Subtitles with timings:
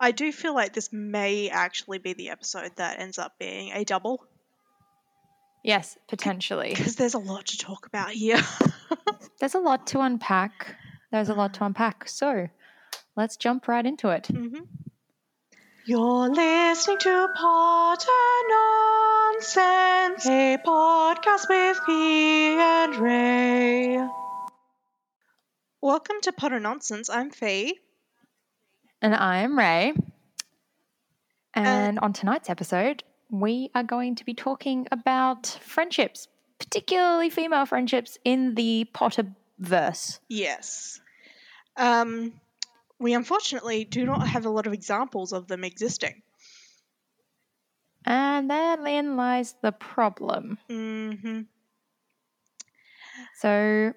[0.00, 3.84] I do feel like this may actually be the episode that ends up being a
[3.84, 4.24] double
[5.62, 6.70] Yes, potentially.
[6.70, 8.40] because there's a lot to talk about here.
[9.40, 10.74] There's a lot to unpack.
[11.12, 12.08] There's a lot to unpack.
[12.08, 12.48] So
[13.16, 14.24] let's jump right into it.
[14.30, 14.66] Mhm.
[15.84, 18.10] You're listening to Potter
[18.48, 23.98] Nonsense, a podcast with P and Ray.
[25.82, 27.08] Welcome to Potter Nonsense.
[27.10, 27.78] I'm Fee.
[29.02, 29.94] And I'm Ray.
[31.54, 38.18] And on tonight's episode, we are going to be talking about friendships, particularly female friendships
[38.24, 40.20] in the Potterverse.
[40.28, 41.00] Yes.
[41.78, 42.34] Um,
[42.98, 46.22] we unfortunately do not have a lot of examples of them existing.
[48.04, 50.58] And therein lies the problem.
[50.68, 51.40] Mm-hmm.
[53.36, 53.94] So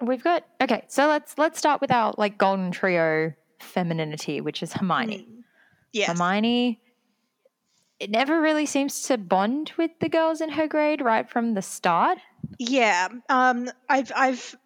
[0.00, 4.72] we've got okay, so let's let's start with our like golden trio femininity, which is
[4.72, 5.26] Hermione.
[5.28, 5.42] Mm.
[5.92, 6.08] Yes.
[6.08, 6.80] Hermione
[8.00, 11.62] it never really seems to bond with the girls in her grade right from the
[11.62, 12.18] start.
[12.58, 13.08] Yeah.
[13.28, 14.56] Um, I've I've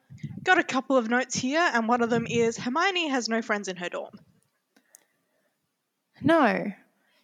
[0.43, 3.69] got a couple of notes here, and one of them is Hermione has no friends
[3.69, 4.21] in her dorm.
[6.21, 6.73] No,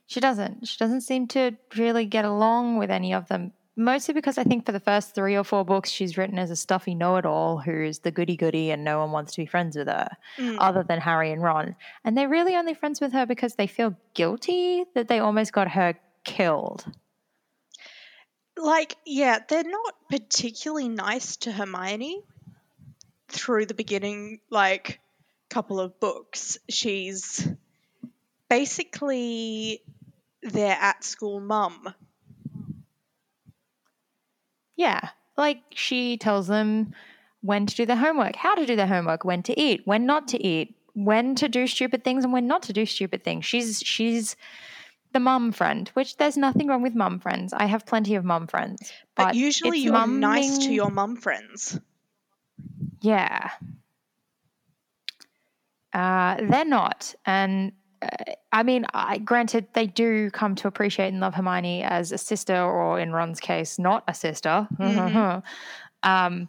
[0.06, 0.66] she doesn't.
[0.66, 3.52] She doesn't seem to really get along with any of them.
[3.80, 6.56] Mostly because I think for the first three or four books, she's written as a
[6.56, 9.76] stuffy know it all who's the goody goody and no one wants to be friends
[9.76, 10.56] with her, Mm.
[10.58, 11.76] other than Harry and Ron.
[12.04, 15.70] And they're really only friends with her because they feel guilty that they almost got
[15.70, 16.84] her killed.
[18.56, 22.20] Like, yeah, they're not particularly nice to Hermione
[23.28, 24.98] through the beginning, like,
[25.50, 26.58] couple of books.
[26.68, 27.48] She's
[28.50, 29.82] basically
[30.42, 31.94] their at school mum.
[34.78, 35.10] Yeah.
[35.36, 36.94] Like she tells them
[37.42, 40.28] when to do their homework, how to do their homework, when to eat, when not
[40.28, 43.44] to eat, when to do stupid things and when not to do stupid things.
[43.44, 44.36] She's she's
[45.12, 47.52] the mum friend, which there's nothing wrong with mum friends.
[47.52, 48.92] I have plenty of mum friends.
[49.16, 51.78] But, But, usually you're nice to your mum friends.
[53.00, 53.50] Yeah.
[55.92, 57.14] Uh, they're not.
[57.26, 57.72] And
[58.52, 62.56] I mean, I, granted, they do come to appreciate and love Hermione as a sister,
[62.56, 64.66] or in Ron's case, not a sister.
[64.78, 65.42] Mhm.
[66.02, 66.48] um,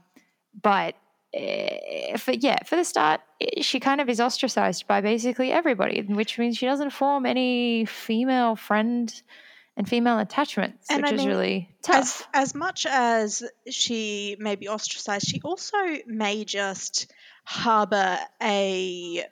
[0.62, 0.96] but
[1.36, 6.02] uh, for, yeah, for the start, eh, she kind of is ostracized by basically everybody,
[6.02, 9.22] which means she doesn't form any female friend
[9.78, 12.28] and female attachments, And which I is mean, really tough.
[12.34, 17.12] As as much as she may be ostracized, she also may just
[17.46, 19.24] harbor a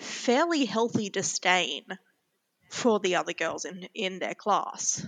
[0.00, 1.84] fairly healthy disdain
[2.68, 5.06] for the other girls in in their class.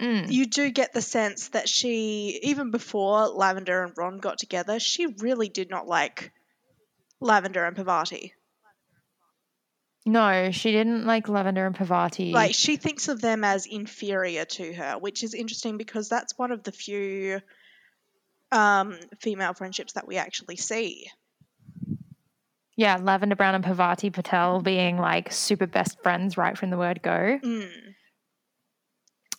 [0.00, 0.30] Mm.
[0.30, 5.06] You do get the sense that she, even before Lavender and Ron got together, she
[5.06, 6.32] really did not like
[7.20, 8.32] Lavender and Parvati.
[10.06, 12.32] No, she didn't like Lavender and Parvati.
[12.32, 16.52] Like she thinks of them as inferior to her, which is interesting because that's one
[16.52, 17.40] of the few
[18.52, 21.08] um, female friendships that we actually see.
[22.78, 27.02] Yeah, Lavender Brown and Parvati Patel being like super best friends right from the word
[27.02, 27.40] go.
[27.42, 27.70] Mm.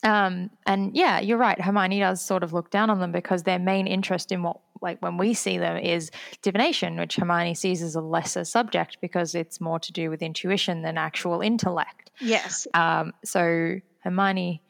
[0.03, 1.59] Um, and yeah, you're right.
[1.59, 5.01] Hermione does sort of look down on them because their main interest in what, like
[5.01, 6.11] when we see them, is
[6.41, 10.81] divination, which Hermione sees as a lesser subject because it's more to do with intuition
[10.81, 12.11] than actual intellect.
[12.19, 14.61] Yes, Um, so Hermione,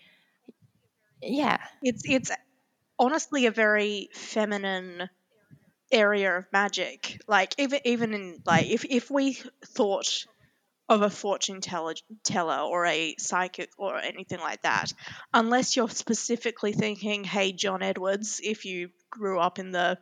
[1.24, 2.30] yeah, it's it's
[3.00, 5.10] honestly a very feminine
[5.92, 7.22] area of magic.
[7.28, 10.26] Like even even in like if if we thought
[10.90, 14.92] of a fortune teller, teller or a psychic or anything like that,
[15.34, 20.00] unless you're specifically thinking, hey, John Edwards, if you grew up in the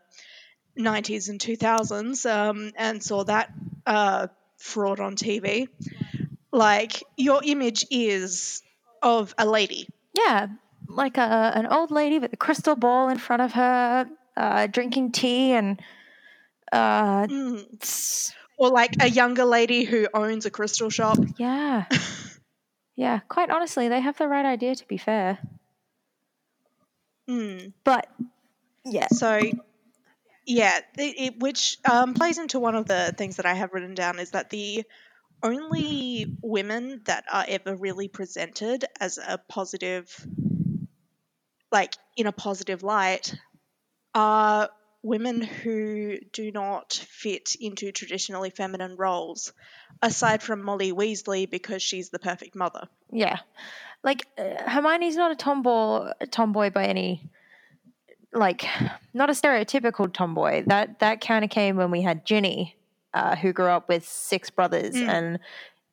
[0.79, 3.51] 90s and 2000s um, and saw that
[3.85, 4.27] uh,
[4.57, 5.67] fraud on TV,
[6.53, 8.61] like your image is
[9.03, 9.89] of a lady.
[10.13, 10.47] yeah,
[10.87, 15.11] like a, an old lady with a crystal ball in front of her, uh, drinking
[15.11, 15.81] tea and.
[16.71, 18.33] Uh, Mm.
[18.57, 21.19] Or like a younger lady who owns a crystal shop.
[21.37, 21.85] Yeah.
[22.95, 25.37] yeah, quite honestly, they have the right idea to be fair.
[27.29, 27.73] Mm.
[27.83, 28.09] But
[28.83, 29.07] yeah.
[29.11, 29.39] So,
[30.45, 33.93] yeah, it, it, which um, plays into one of the things that I have written
[33.93, 34.83] down is that the
[35.43, 40.25] only women that are ever really presented as a positive,
[41.71, 43.35] like in a positive light,
[44.17, 44.69] are
[45.03, 49.53] women who do not fit into traditionally feminine roles,
[50.01, 52.87] aside from Molly Weasley because she's the perfect mother.
[53.11, 53.37] Yeah.
[54.03, 57.29] Like uh, Hermione's not a tomboy tomboy by any
[58.33, 58.65] like
[59.13, 60.63] not a stereotypical tomboy.
[60.65, 62.75] That that kind of came when we had Ginny,
[63.13, 65.07] uh, who grew up with six brothers Mm.
[65.07, 65.39] and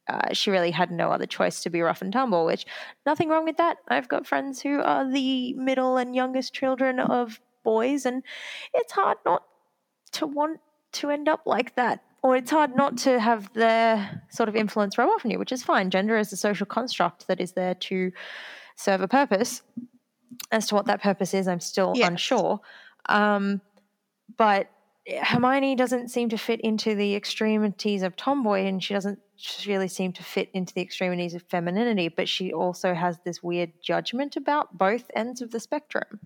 [0.07, 2.67] uh, she really had no other choice to be rough and tumble, which
[3.07, 3.79] nothing wrong with that.
[3.89, 8.23] I've got friends who are the middle and youngest children of boys, and
[8.73, 9.43] it's hard not
[10.13, 10.61] to want
[10.93, 12.03] to end up like that.
[12.23, 15.53] Or it's hard not to have their sort of influence rub off on you, which
[15.53, 15.91] is fine.
[15.91, 18.13] Gender is a social construct that is there to
[18.77, 19.63] serve a purpose.
[20.51, 22.09] As to what that purpose is, I'm still Yes.
[22.09, 22.61] unsure.
[23.09, 23.61] Um,
[24.37, 24.71] but
[25.07, 29.19] Hermione doesn't seem to fit into the extremities of tomboy, and she doesn't
[29.67, 32.09] really seem to fit into the extremities of femininity.
[32.09, 36.21] But she also has this weird judgment about both ends of the spectrum.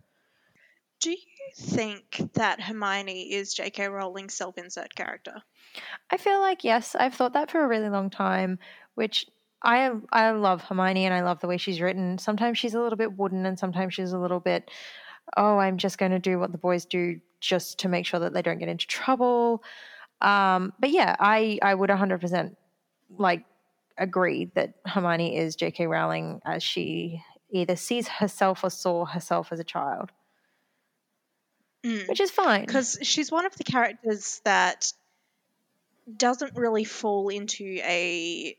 [1.01, 1.17] Do you
[1.57, 3.89] think that Hermione is J.K.
[3.89, 5.43] Rowling's self-insert character?
[6.11, 8.59] I feel like yes, I've thought that for a really long time,
[8.95, 9.27] which
[9.63, 12.19] I I love Hermione and I love the way she's written.
[12.19, 14.71] Sometimes she's a little bit wooden and sometimes she's a little bit
[15.37, 18.33] oh, I'm just going to do what the boys do just to make sure that
[18.33, 19.63] they don't get into trouble.
[20.21, 22.57] Um, but yeah, I I would 100%
[23.17, 23.45] like
[23.97, 25.87] agree that Hermione is J.K.
[25.87, 30.11] Rowling as she either sees herself or saw herself as a child,
[31.85, 32.09] Mm.
[32.09, 32.67] which is fine.
[32.67, 34.93] because she's one of the characters that
[36.17, 38.57] doesn't really fall into a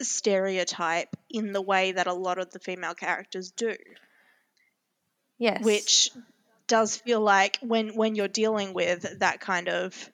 [0.00, 3.74] stereotype in the way that a lot of the female characters do
[5.38, 6.10] yes, which
[6.68, 10.10] does feel like when when you're dealing with that kind of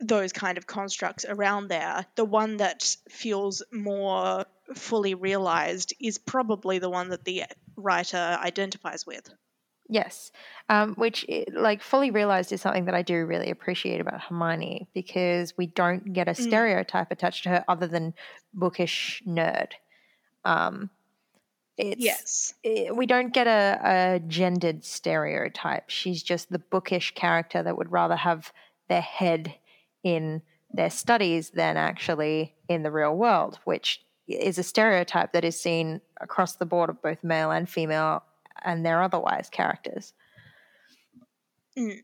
[0.00, 4.44] those kind of constructs around there the one that feels more
[4.74, 7.44] fully realized is probably the one that the
[7.76, 9.28] writer identifies with
[9.88, 10.30] Yes,
[10.68, 15.56] um, which like fully realized is something that I do really appreciate about Hermione because
[15.56, 16.36] we don't get a Mm.
[16.36, 18.12] stereotype attached to her other than
[18.52, 19.72] bookish nerd.
[20.44, 20.90] Um,
[21.78, 25.88] it's, yes i- we don't get a, a gendered stereotype.
[25.90, 28.52] She's just the bookish character that would rather have
[28.88, 29.54] their head
[30.02, 30.42] in
[30.72, 36.00] their studies than actually in the real world, which is a stereotype that is seen
[36.20, 38.22] across the board of both male and female
[38.64, 40.12] and their otherwise characters.
[41.78, 42.00] Mm.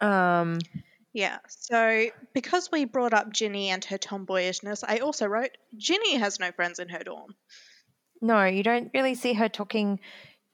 [0.00, 0.58] Um,
[1.12, 1.38] Yeah.
[1.48, 6.50] So because we brought up Ginny and her tomboyishness, I also wrote Ginny has no
[6.52, 7.34] friends in her dorm.
[8.20, 10.00] no, you don't really see her talking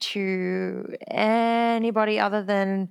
[0.01, 2.91] to anybody other than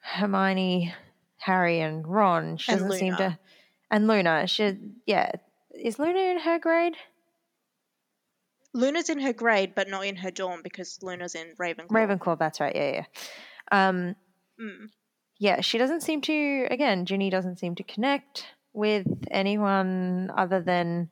[0.00, 0.92] Hermione,
[1.38, 2.56] Harry, and Ron.
[2.56, 3.16] She And doesn't seem Luna.
[3.30, 3.38] to,
[3.90, 4.46] and Luna.
[4.46, 5.30] She, yeah,
[5.74, 6.96] is Luna in her grade?
[8.74, 11.88] Luna's in her grade, but not in her dorm because Luna's in Ravenclaw.
[11.88, 12.38] Ravenclaw.
[12.38, 12.74] That's right.
[12.74, 13.88] Yeah, yeah.
[13.88, 14.16] Um,
[14.60, 14.90] Mm.
[15.38, 16.66] yeah, she doesn't seem to.
[16.70, 21.10] Again, Ginny doesn't seem to connect with anyone other than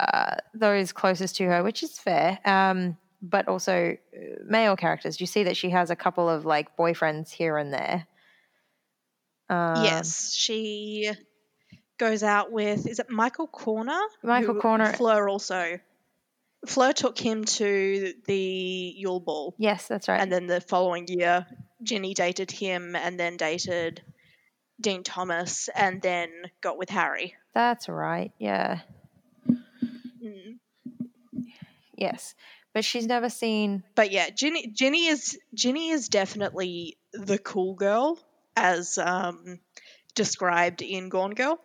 [0.00, 2.38] uh, those closest to her, which is fair.
[2.44, 5.20] Um, but also uh, male characters.
[5.20, 8.06] You see that she has a couple of like boyfriends here and there.
[9.48, 11.10] Um, yes, she
[11.98, 13.98] goes out with is it Michael Corner?
[14.22, 14.92] Michael Corner.
[14.92, 15.78] Fleur also.
[16.66, 20.20] Fleur took him to the Yule Ball, Yes, that's right.
[20.20, 21.46] and then the following year,
[21.82, 24.02] Ginny dated him, and then dated
[24.80, 26.28] Dean Thomas, and then
[26.60, 27.34] got with Harry.
[27.54, 28.32] that's right.
[28.38, 28.80] Yeah.
[30.22, 30.58] Mm.
[31.96, 32.34] Yes.
[32.74, 33.82] But she's never seen.
[33.94, 38.18] but yeah, Ginny Ginny is Ginny is definitely the cool girl
[38.54, 39.60] as um,
[40.14, 41.58] described in Gone Girl.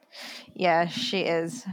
[0.54, 1.66] Yeah, she is.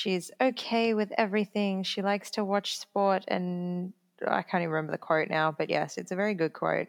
[0.00, 1.82] She's okay with everything.
[1.82, 3.92] She likes to watch sport, and
[4.26, 6.88] I can't even remember the quote now, but yes, it's a very good quote.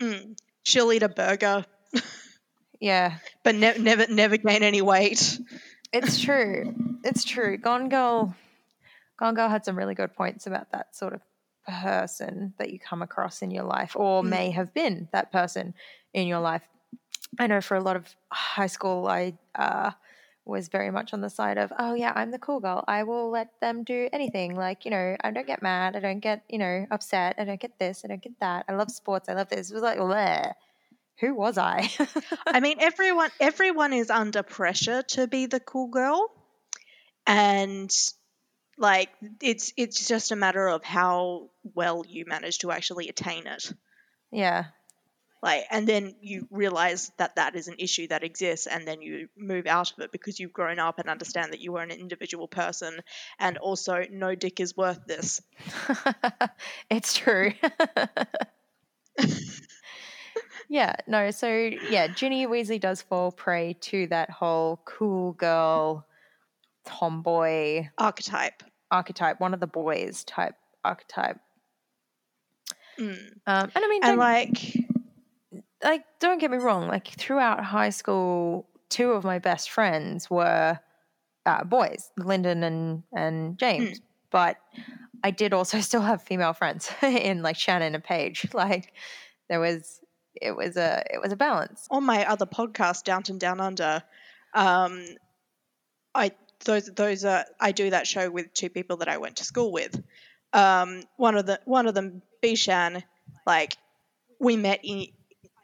[0.00, 0.36] Mm.
[0.62, 1.64] She'll eat a burger,
[2.80, 5.40] Yeah, but ne- never never gain any weight.
[5.92, 6.76] it's true.
[7.02, 7.56] It's true.
[7.56, 8.36] Gone Girl,
[9.18, 11.22] Gone Girl had some really good points about that sort of
[11.66, 14.28] person that you come across in your life, or Mm.
[14.28, 15.74] may have been that person
[16.14, 16.62] in your life.
[17.36, 19.90] I know for a lot of high school, I uh,
[20.48, 22.82] was very much on the side of, oh yeah, I'm the cool girl.
[22.88, 24.56] I will let them do anything.
[24.56, 25.94] Like you know, I don't get mad.
[25.94, 27.36] I don't get you know upset.
[27.38, 28.02] I don't get this.
[28.04, 28.64] I don't get that.
[28.68, 29.28] I love sports.
[29.28, 29.70] I love this.
[29.70, 30.52] It was like, bleh.
[31.20, 31.90] who was I?
[32.46, 36.30] I mean, everyone everyone is under pressure to be the cool girl,
[37.26, 37.90] and
[38.78, 39.10] like
[39.42, 43.72] it's it's just a matter of how well you manage to actually attain it.
[44.32, 44.64] yeah,
[45.42, 49.28] like and then you realize that that is an issue that exists and then you
[49.36, 52.48] move out of it because you've grown up and understand that you are an individual
[52.48, 53.00] person
[53.38, 55.40] and also no dick is worth this
[56.90, 57.52] it's true.
[60.68, 61.48] yeah, no, so
[61.90, 66.06] yeah, Ginny Weasley does fall prey to that whole cool girl,
[66.84, 70.54] tomboy archetype archetype, one of the boys type
[70.84, 71.38] archetype.
[72.98, 73.18] Mm.
[73.46, 74.58] Um, and I mean, and like
[75.82, 80.78] like, don't get me wrong, like throughout high school, two of my best friends were
[81.46, 84.00] uh, boys, Lyndon and and James.
[84.30, 84.56] But
[85.24, 88.46] I did also still have female friends in like Shannon and Paige.
[88.54, 88.92] Like
[89.48, 90.00] there was
[90.34, 91.86] it was a it was a balance.
[91.90, 94.02] on my other podcast, Downton Down Under,
[94.54, 95.04] um,
[96.14, 96.32] I
[96.64, 99.72] those those are I do that show with two people that I went to school
[99.72, 100.00] with.
[100.52, 103.02] Um, one of the one of them, Bishan,
[103.46, 103.76] like
[104.40, 105.06] we met in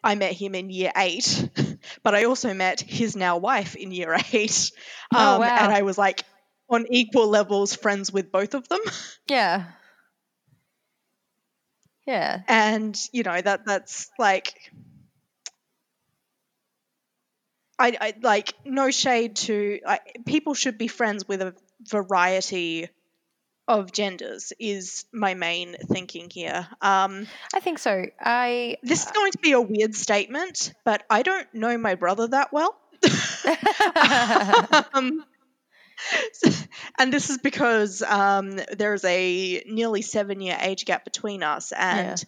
[0.04, 1.48] I met him in year eight,
[2.02, 4.70] but I also met his now wife in year eight.
[5.10, 5.56] Um, Oh, wow.
[5.60, 6.22] And I was like
[6.68, 8.80] on equal levels friends with both of them.
[9.28, 9.66] Yeah.
[12.06, 12.42] Yeah.
[12.48, 14.70] and you know that that's like
[17.78, 22.88] I, I like no shade to I, people should be friends with a variety
[23.66, 28.04] of genders is my main thinking here um, I think so.
[28.20, 32.26] I this is going to be a weird statement but i don't know my brother
[32.28, 32.76] that well
[34.94, 35.24] um,
[36.98, 42.22] and this is because um, there's a nearly seven year age gap between us, and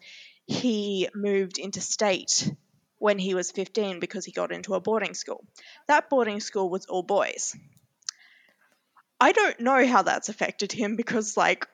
[0.46, 2.50] he moved interstate
[2.98, 5.44] when he was 15 because he got into a boarding school.
[5.86, 7.54] That boarding school was all boys.
[9.20, 11.66] I don't know how that's affected him because, like,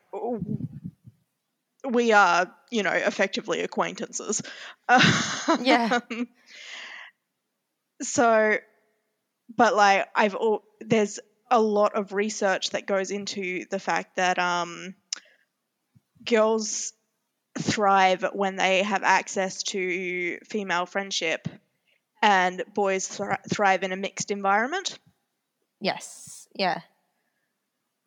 [1.88, 4.42] we are, you know, effectively acquaintances.
[5.61, 6.00] Yeah.
[8.00, 8.56] So,
[9.56, 11.20] but like, I've all there's
[11.50, 14.94] a lot of research that goes into the fact that um,
[16.25, 16.92] girls
[17.58, 21.49] thrive when they have access to female friendship,
[22.22, 24.99] and boys thr- thrive in a mixed environment.
[25.80, 26.49] yes.
[26.54, 26.80] Yeah.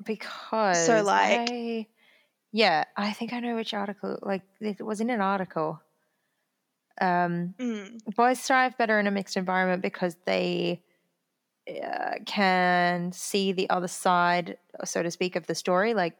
[0.03, 1.87] Because so like- I-
[2.51, 4.17] yeah, I think I know which article.
[4.21, 5.81] Like it was in an article.
[7.01, 10.81] Um, Mm, boys thrive better in a mixed environment because they
[11.69, 15.93] uh, can see the other side, so to speak, of the story.
[15.93, 16.15] Like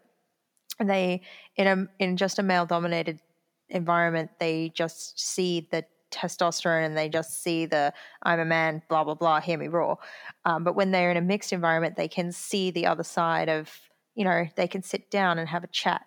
[0.84, 1.22] they
[1.56, 3.22] in a in just a male dominated
[3.70, 7.94] environment, they just see the testosterone and they just see the
[8.24, 9.98] I'm a man, blah blah blah, hear me roar.
[10.46, 13.70] Um, but when they're in a mixed environment, they can see the other side of
[14.16, 16.02] you know they can sit down and have a chat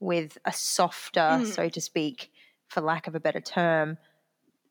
[0.00, 1.54] with a softer, Mm.
[1.54, 2.32] so to speak,
[2.68, 3.98] for lack of a better term,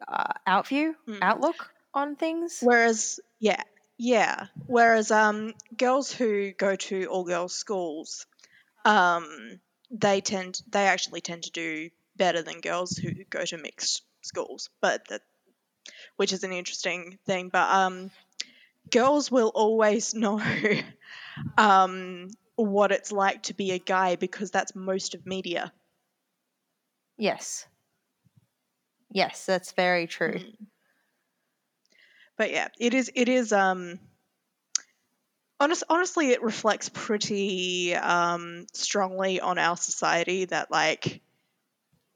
[0.07, 1.19] uh, outview Mm.
[1.21, 2.59] outlook on things.
[2.61, 3.61] Whereas, yeah,
[3.97, 4.47] yeah.
[4.67, 8.25] Whereas, um, girls who go to all girls schools,
[8.83, 9.59] um,
[9.89, 14.69] they tend they actually tend to do better than girls who go to mixed schools.
[14.81, 15.21] But that,
[16.15, 17.49] which is an interesting thing.
[17.49, 18.11] But um,
[18.89, 20.41] girls will always know,
[21.57, 25.71] um, what it's like to be a guy because that's most of media.
[27.17, 27.67] Yes.
[29.11, 30.39] Yes, that's very true.
[30.39, 30.55] Mm.
[32.37, 33.11] But yeah, it is.
[33.13, 33.51] It is.
[33.51, 33.99] Um,
[35.59, 41.21] honest, honestly, it reflects pretty um, strongly on our society that like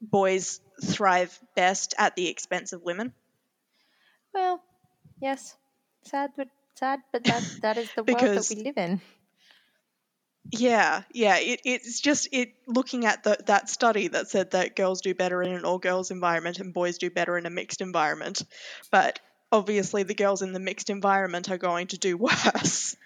[0.00, 3.12] boys thrive best at the expense of women.
[4.34, 4.62] Well,
[5.20, 5.56] yes.
[6.02, 9.00] Sad but sad, but that that is the world that we live in.
[10.50, 11.38] Yeah, yeah.
[11.38, 15.42] It, it's just it looking at the, that study that said that girls do better
[15.42, 18.42] in an all girls environment and boys do better in a mixed environment,
[18.90, 19.18] but
[19.50, 22.96] obviously the girls in the mixed environment are going to do worse.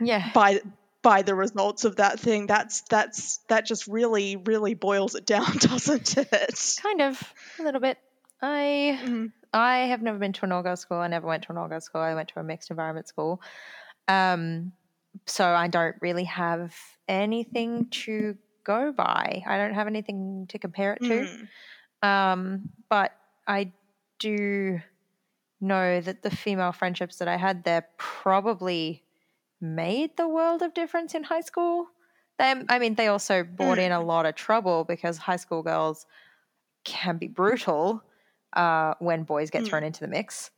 [0.00, 0.30] Yeah.
[0.34, 0.60] by
[1.06, 5.56] by the results of that thing that's that's that just really really boils it down
[5.58, 7.96] doesn't it Kind of a little bit.
[8.42, 9.32] I Mhm.
[9.52, 10.98] I have never been to an all girls school.
[10.98, 12.00] I never went to an all girls school.
[12.00, 13.40] I went to a mixed environment school.
[14.08, 14.72] Um,
[15.26, 16.74] so I don't really have
[17.08, 19.44] anything to go by.
[19.46, 21.28] I don't have anything to compare it to.
[22.02, 22.06] Mm.
[22.06, 23.12] Um, but
[23.46, 23.72] I
[24.18, 24.80] do
[25.60, 29.05] know that the female friendships that I had there probably
[29.60, 31.88] made the world of difference in high school.
[32.38, 36.06] They, I mean, they also brought in a lot of trouble because high school girls
[36.84, 38.02] can be brutal
[38.54, 39.66] uh, when boys get Mm.
[39.66, 40.50] thrown into the mix.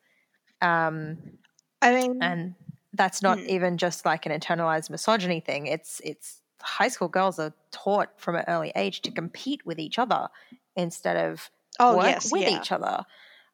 [0.63, 1.39] Um,
[1.83, 2.55] i mean and
[2.95, 3.47] that's not Mm.
[3.47, 8.37] even just like an internalized misogyny thing it's it's high school girls are taught from
[8.37, 10.29] an early age to compete with each other
[10.77, 11.51] instead of
[11.81, 13.05] oh work yes with yeah each other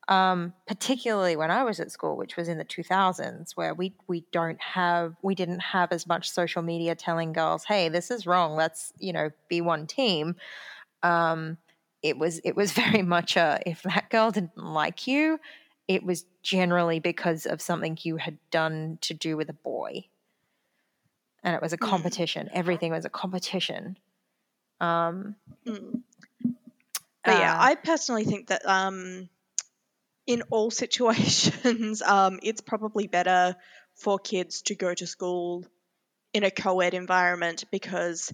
[0.08, 4.24] um, particularly when i was at school which was in the 2000s where we we
[4.32, 8.54] don't have we didn't have as much social media telling girls hey this is wrong
[8.54, 10.36] let's you know be one team
[11.02, 11.58] um,
[12.02, 15.38] it was it was very much a if that girl didn't like you
[15.86, 20.04] it was generally because of something you had done to do with a boy
[21.42, 21.86] and it was a Hmm.
[21.86, 23.96] competition everything was a competition
[24.80, 26.02] um Mm.
[27.24, 29.28] but yeah uh, i personally think that um
[30.26, 33.56] in all situations um it's probably better
[33.94, 35.64] for kids to go to school
[36.32, 38.32] in a co-ed environment because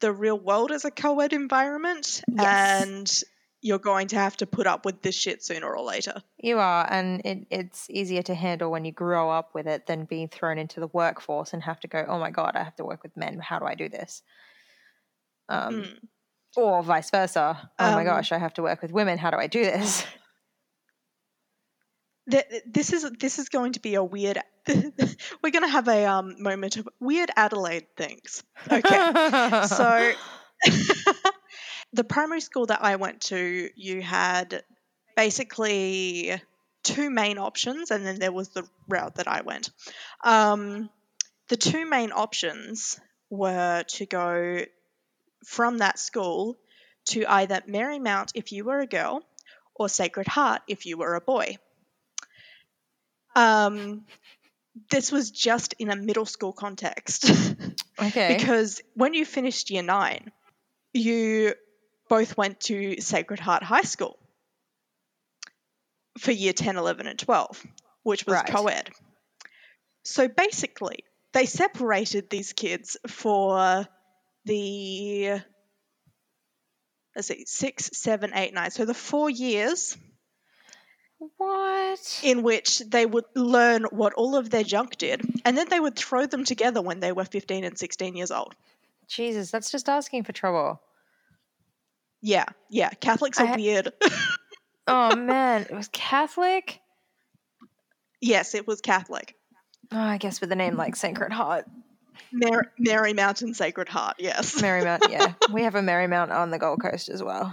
[0.00, 2.82] the real world is a co-ed environment Yes.
[2.82, 3.22] and
[3.60, 6.22] you're going to have to put up with this shit sooner or later.
[6.38, 10.04] You are, and it, it's easier to handle when you grow up with it than
[10.04, 12.84] being thrown into the workforce and have to go, oh my God, I have to
[12.84, 13.38] work with men.
[13.40, 14.22] How do I do this?
[15.48, 15.98] Um, Mm.
[16.56, 17.70] Or vice versa.
[17.78, 19.18] Oh my Um, gosh, I have to work with women.
[19.18, 20.04] How do I do this?
[22.30, 24.38] Th- This is this is going to be a weird.
[24.68, 28.42] we're going to have a um, moment of weird Adelaide things.
[28.70, 28.80] Okay,
[29.66, 30.12] so
[31.92, 34.62] the primary school that I went to, you had
[35.16, 36.40] basically
[36.82, 39.70] two main options, and then there was the route that I went.
[40.24, 40.90] Um,
[41.48, 42.98] the two main options
[43.30, 44.64] were to go
[45.44, 46.56] from that school
[47.06, 49.22] to either Marymount if you were a girl,
[49.74, 51.56] or Sacred Heart if you were a boy.
[53.36, 54.06] Um,
[54.90, 57.30] this was just in a middle school context.
[58.02, 58.36] okay.
[58.36, 60.32] because when you finished year nine,
[60.92, 61.54] you
[62.08, 64.18] both went to Sacred Heart High School
[66.18, 67.66] for year 10, 11, and 12,
[68.02, 68.46] which was Right.
[68.46, 68.90] co ed.
[70.02, 73.86] So basically, they separated these kids for
[74.46, 75.42] the,
[77.14, 78.70] let's see, six, seven, eight, nine.
[78.70, 79.96] So the four years
[81.18, 81.36] what?
[82.22, 85.96] In which they would learn what all of their junk did, and then they would
[85.96, 88.54] throw them together when they were 15 and 16 years old.
[89.08, 90.80] Jesus, that's just asking for trouble.
[92.22, 92.90] Yeah, yeah.
[92.90, 93.92] Catholics are ha- weird.
[94.88, 96.80] Oh man, it was Catholic.
[98.20, 99.34] yes, it was Catholic.
[99.90, 101.66] Oh, I guess with a name like Sacred Heart,
[102.30, 104.60] Mary, Mary Mountain Sacred Heart, yes.
[104.62, 105.00] Marymount.
[105.10, 107.52] Yeah, we have a Marymount on the Gold Coast as well.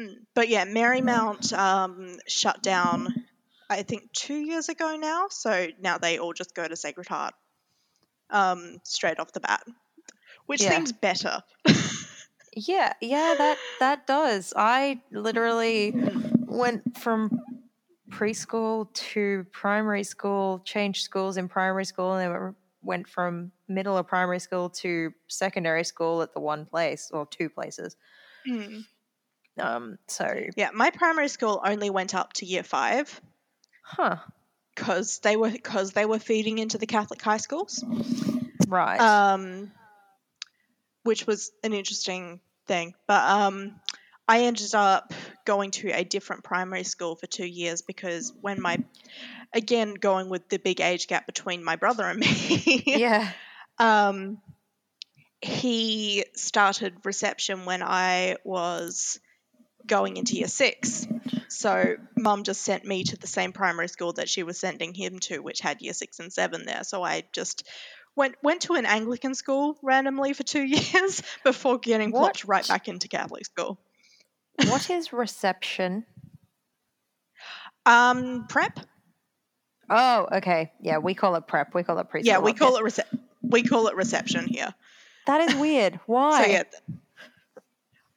[0.00, 3.12] Mm, But yeah, Marymount um, shut down,
[3.68, 5.26] I think, two years ago now.
[5.30, 7.34] So now they all just go to Sacred Heart
[8.30, 9.62] um, straight off the bat,
[10.46, 10.70] which Yeah.
[10.70, 11.42] seems better.
[12.56, 14.52] Yeah, yeah, that that does.
[14.56, 15.94] I literally
[16.46, 17.40] went from
[18.10, 24.08] preschool to primary school, changed schools in primary school, and then went from middle of
[24.08, 27.94] primary school to secondary school at the one place or two places.
[28.48, 28.84] Mm.
[29.60, 33.20] Um, so, Yeah, my primary school only went up to year five
[33.82, 34.16] huh,
[34.74, 37.84] because they were because they were feeding into the Catholic high schools.
[38.68, 39.00] right.
[39.00, 39.70] um,
[41.02, 42.94] which was an interesting thing.
[43.06, 43.80] But um,
[44.28, 45.12] I ended up
[45.44, 48.78] going to a different primary school for two years because when my,
[49.52, 53.32] again, going with the big age gap between my brother and me, yeah.
[53.78, 54.38] um,
[55.40, 59.18] he started reception when I was
[59.90, 61.06] going into year six.
[61.48, 65.18] So mum just sent me to the same primary school that she was sending him
[65.18, 66.84] to, which had year six and seven there.
[66.84, 67.68] So I just
[68.16, 72.20] went went to an Anglican school randomly for two years before getting What?
[72.20, 73.78] plopped right back into Catholic school.
[74.64, 76.06] What is reception?
[77.84, 78.78] Um, prep.
[79.88, 80.70] Oh, okay.
[80.80, 81.74] Yeah, we call it prep.
[81.74, 82.24] We call it preschool.
[82.24, 84.72] Yeah, we call it rece- we call it reception here.
[85.26, 85.98] That is weird.
[86.06, 86.44] Why?
[86.44, 86.62] So yeah.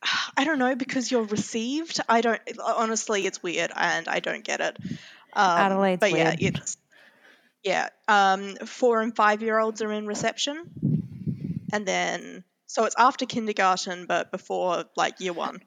[0.37, 1.99] I don't know because you're received.
[2.07, 3.25] I don't honestly.
[3.25, 4.77] It's weird, and I don't get it.
[5.33, 6.41] Um, Adelaide's but yeah, weird.
[6.41, 6.77] it's
[7.63, 7.89] yeah.
[8.07, 10.63] Um, four and five year olds are in reception,
[11.71, 15.61] and then so it's after kindergarten, but before like year one.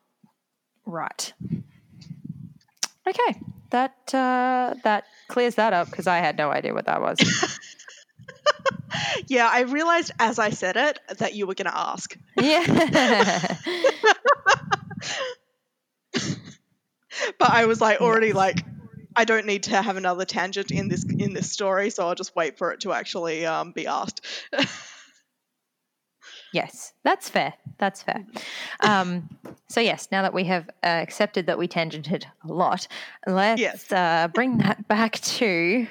[0.85, 1.33] Right.
[3.07, 3.41] Okay.
[3.71, 7.19] That uh, that clears that up because I had no idea what that was.
[9.29, 13.57] Yeah, I realized as I said it that you were going to ask, yeah.
[17.39, 18.65] but I was like already like.
[19.19, 22.37] I don't need to have another tangent in this in this story, so I'll just
[22.37, 24.21] wait for it to actually um, be asked.
[26.53, 27.55] yes, that's fair.
[27.79, 28.27] That's fair.
[28.81, 29.31] Um,
[29.69, 32.89] so yes, now that we have uh, accepted that we tangented a lot,
[33.27, 33.91] let's Yes.
[33.91, 35.87] uh, bring that back to.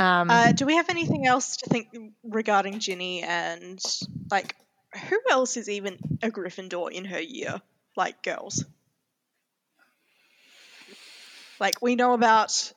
[0.00, 1.88] Um, Uh, do we have anything else to think
[2.24, 3.78] regarding Ginny and
[4.30, 4.56] like
[5.08, 7.60] who else is even a Gryffindor in her year?
[7.96, 8.64] Like girls.
[11.60, 12.72] Like we know about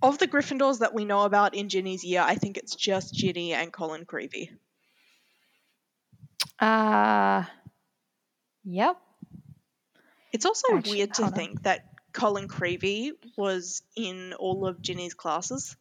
[0.00, 3.52] of the Gryffindors that we know about in Ginny's year, I think it's just Ginny
[3.52, 4.48] and Colin Creevey.
[6.58, 7.44] uh,
[8.64, 8.96] yep.
[10.32, 11.32] It's also Actually, weird to on.
[11.32, 15.76] think that Colin Creevey was in all of Ginny's classes.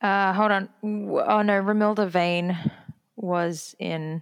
[0.00, 0.68] Uh, hold on.
[0.82, 2.56] Oh no, Romilda Vane
[3.16, 4.20] was in.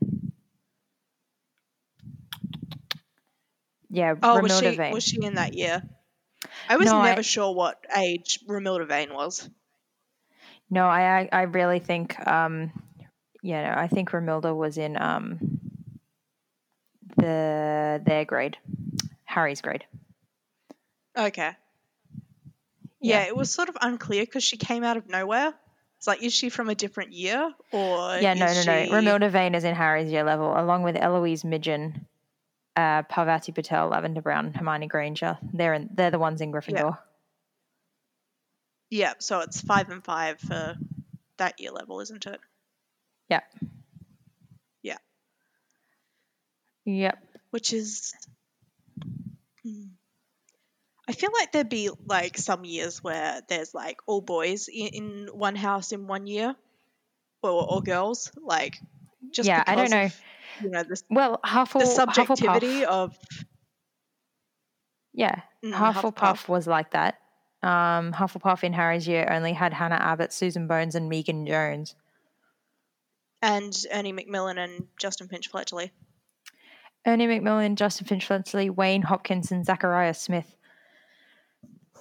[3.91, 4.93] Yeah, Oh, Romilda was she Vane.
[4.93, 5.83] was she in that year?
[6.69, 9.49] I was No, I- never sure what age Romilda Vane was.
[10.71, 12.73] No, I I, I really think um
[13.43, 15.39] yeah, no, I think Romilda was in um
[17.17, 18.59] the their grade.
[19.25, 19.85] Harry's grade.
[21.17, 21.53] Okay.
[23.01, 25.55] Yeah, it was sort of unclear because she came out of nowhere.
[25.99, 28.17] It's like, is she from a different year or?
[28.19, 28.63] Yeah, no, no, no.
[28.63, 32.07] she- Romilda Vane is in Harry's year level, along with Eloise Midgen,
[32.77, 35.39] uh, Parvati Patel, Lavender Brown, Hermione Granger.
[35.53, 36.99] They're in, they're the ones in Gryffindor.
[38.91, 40.77] Yeah, so it's five and five for
[41.37, 42.41] that year level, isn't it?
[43.29, 43.41] Yeah.
[44.83, 44.97] Yeah.
[46.85, 47.19] Yep.
[47.51, 48.15] Which is.
[49.65, 49.83] Hmm.
[51.09, 55.29] I feel like there'd be like some years where there's like all boys in, in
[55.33, 56.55] one house in one year,
[57.43, 58.77] or, or girls, like
[59.33, 60.05] just Yeah, I don't know.
[60.05, 60.21] of,
[60.63, 63.17] you know the, Well, Huffle, the subjectivity of
[65.15, 66.49] Yeah, Mm, Hufflepuff, Hufflepuff.
[66.49, 67.19] was like that.
[67.63, 71.95] Um, Hufflepuff in Harry's year only had Hannah Abbott, Susan Bones, and Megan Jones.
[73.41, 75.91] and Ernie Macmillan and Justin Finch Fletchley.
[77.07, 80.57] Ernie Macmillan, Justin Finch Fletchley, Wayne Hopkins, and Zachariah Smith.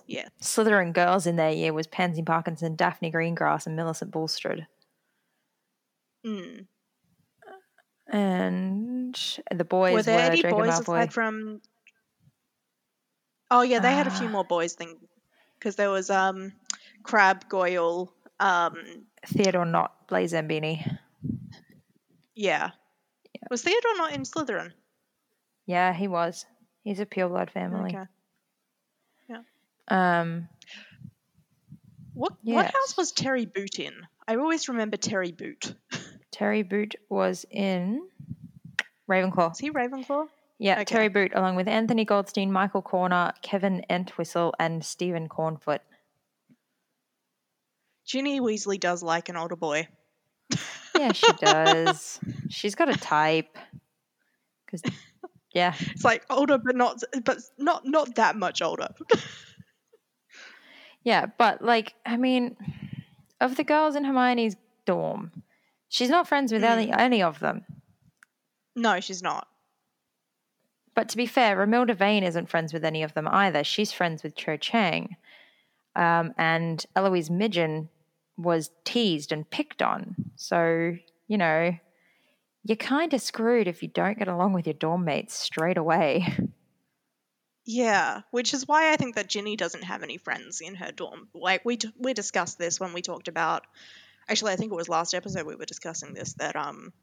[0.08, 0.30] Yeah.
[0.42, 4.66] Slytherin girls in their year was Pansy Parkinson, Daphne Greengrass, and Millicent Bulstrode.
[6.26, 6.66] Mm.
[8.10, 11.62] And the boys Were there any Draco boys Malfoy, aside from?
[13.52, 14.32] Oh yeah, they had a few Ah.
[14.32, 14.96] more boys than
[15.60, 16.54] because there was um,
[17.04, 20.98] Crabbe, Goyle, um, Theodore Nott, Blaise Zambini.
[22.36, 22.72] yeah.
[23.50, 24.72] Was Theodore not in Slytherin?
[25.66, 26.46] Yeah, he was.
[26.84, 27.90] He's a pureblood family.
[27.96, 28.06] Okay.
[29.88, 30.50] Um,
[32.14, 33.94] What what house was Terry Boot in?
[34.28, 35.74] I always remember Terry Boot.
[36.32, 38.08] Terry Boot was in
[39.10, 39.52] Ravenclaw.
[39.54, 40.28] Is he Ravenclaw?
[40.60, 40.86] Yeah, Okay.
[40.86, 45.80] Terry Boot, along with Anthony Goldstein, Michael Corner, Kevin Entwistle, and Stephen Cornfoot.
[48.06, 49.88] Ginny Weasley does like an older boy.
[50.98, 52.20] Yeah, she does.
[52.50, 53.58] She's got a type.
[54.66, 54.82] Because,
[55.54, 58.90] yeah, It's like older, but not but not not that much older.
[61.08, 62.58] yeah, but like, I mean,
[63.40, 65.32] of the girls in Hermione's dorm,
[65.88, 67.64] she's not friends with any, any of them.
[68.76, 69.48] no, she's not.
[70.96, 73.64] But to be fair, Romilda Vane isn't friends with any of them either.
[73.64, 75.16] She's friends with Cho Chang.
[75.96, 77.88] Um, and Eloise Midgen
[78.36, 80.14] was teased and picked on.
[80.36, 80.98] So,
[81.30, 81.72] you know,
[82.66, 86.28] you're kind of screwed if you don't get along with your dorm mates straight away.
[87.70, 91.28] Yeah, which is why I think that Ginny doesn't have any friends in her dorm.
[91.34, 93.68] Like we we discussed this when we talked about.
[94.30, 96.94] Actually, I think it was last episode we were discussing this that um.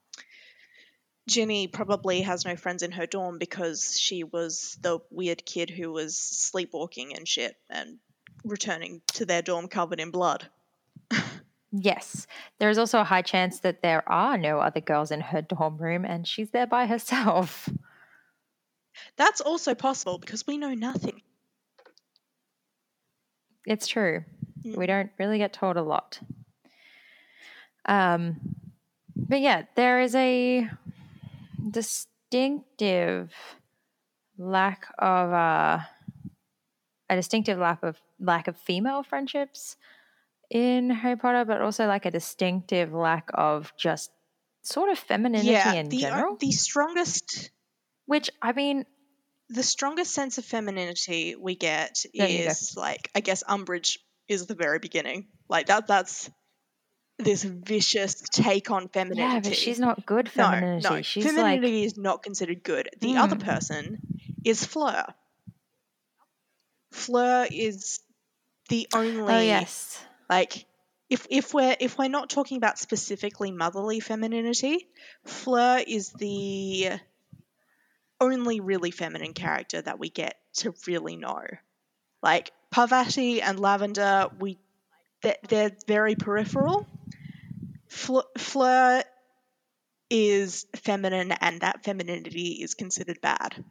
[1.28, 5.92] Ginny probably has no friends in her dorm because she was the weird kid who
[5.92, 7.98] was sleepwalking and shit and
[8.42, 10.48] returning to their dorm covered in blood.
[11.72, 12.26] yes,
[12.58, 15.78] there is also a high chance that there are no other girls in her dorm
[15.78, 17.70] room and she's there by herself.
[19.16, 21.22] That's also possible because we know nothing.
[23.66, 24.24] It's true.
[24.64, 24.76] Mm.
[24.76, 26.20] We don't really get told a lot.
[27.86, 28.36] Um,
[29.16, 30.68] but yeah, there is a
[31.70, 33.32] distinctive
[34.38, 35.78] lack of uh,
[37.10, 39.76] a distinctive lack of lack of female friendships
[40.50, 44.10] in Harry Potter, but also like a distinctive lack of just
[44.62, 46.36] sort of femininity yeah, in the, uh, general.
[46.36, 47.50] the strongest
[48.06, 48.84] which I mean,
[49.48, 54.54] the strongest sense of femininity we get There is like I guess Umbridge is the
[54.54, 55.28] very beginning.
[55.48, 56.30] Like that that's
[57.18, 59.34] this vicious take on femininity.
[59.34, 60.88] yeah, but she's not good femininity.
[60.88, 62.88] no, she's like femininity is not considered good.
[63.00, 63.44] The other Mm.
[63.44, 63.98] person
[64.44, 65.06] is Fleur.
[66.92, 68.00] Fleur is
[68.68, 70.64] the only oh yes, like
[71.10, 74.88] if if we're if we're not talking about specifically motherly femininity,
[75.26, 76.90] Fleur is the
[78.20, 81.44] only really feminine character that we get to really know.
[82.22, 84.58] Like Parvati and Lavender, we
[85.22, 86.86] they're, they're very peripheral.
[87.88, 89.04] Fle- Fleur
[90.10, 93.62] is feminine, and that femininity is considered bad.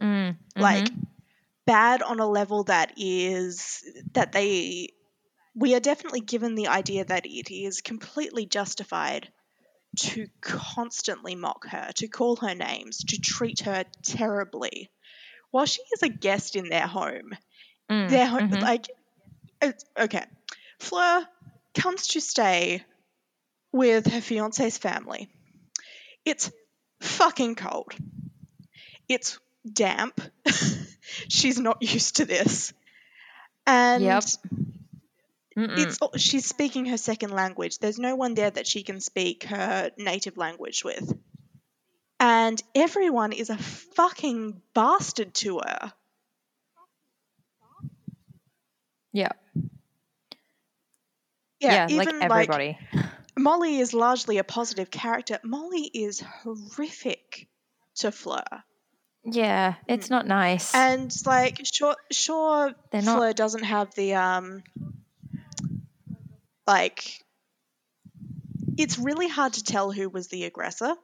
[0.00, 1.06] Mm, like mhm.
[1.66, 4.90] bad on a level that is that they
[5.54, 9.32] we are definitely given the idea that it is completely justified
[9.96, 14.90] to constantly mock her to call her names to treat her terribly.
[15.50, 17.32] While she is a guest in their home
[17.90, 18.62] Mm, their home mhm.
[18.62, 18.88] like
[19.62, 20.24] it's, okay.
[20.80, 21.26] Fleur
[21.74, 22.84] comes to stay
[23.72, 25.28] with her fiance's family.
[26.24, 26.50] It's
[27.00, 27.94] fucking cold.
[29.08, 29.38] It's
[29.70, 30.20] damp.
[31.28, 32.72] She's not used to this.
[33.66, 34.24] And Yep.
[35.56, 35.78] Mm-mm.
[35.78, 37.78] it's she's speaking her second language.
[37.78, 41.16] There's no one there that she can speak her native language with.
[42.20, 45.92] And everyone is a fucking bastard to her.
[49.12, 49.30] yeah.
[51.58, 52.78] Yeah, Yeah, like everybody.
[53.38, 55.38] Molly is largely a positive character.
[55.42, 57.48] Molly is horrific
[57.96, 58.44] to Fleur.
[59.24, 60.74] yeah, it's not nice.
[60.74, 64.62] And like sure sure not- Fleur doesn't have the um
[66.66, 67.22] like
[68.78, 70.94] it's really hard to tell who was the aggressor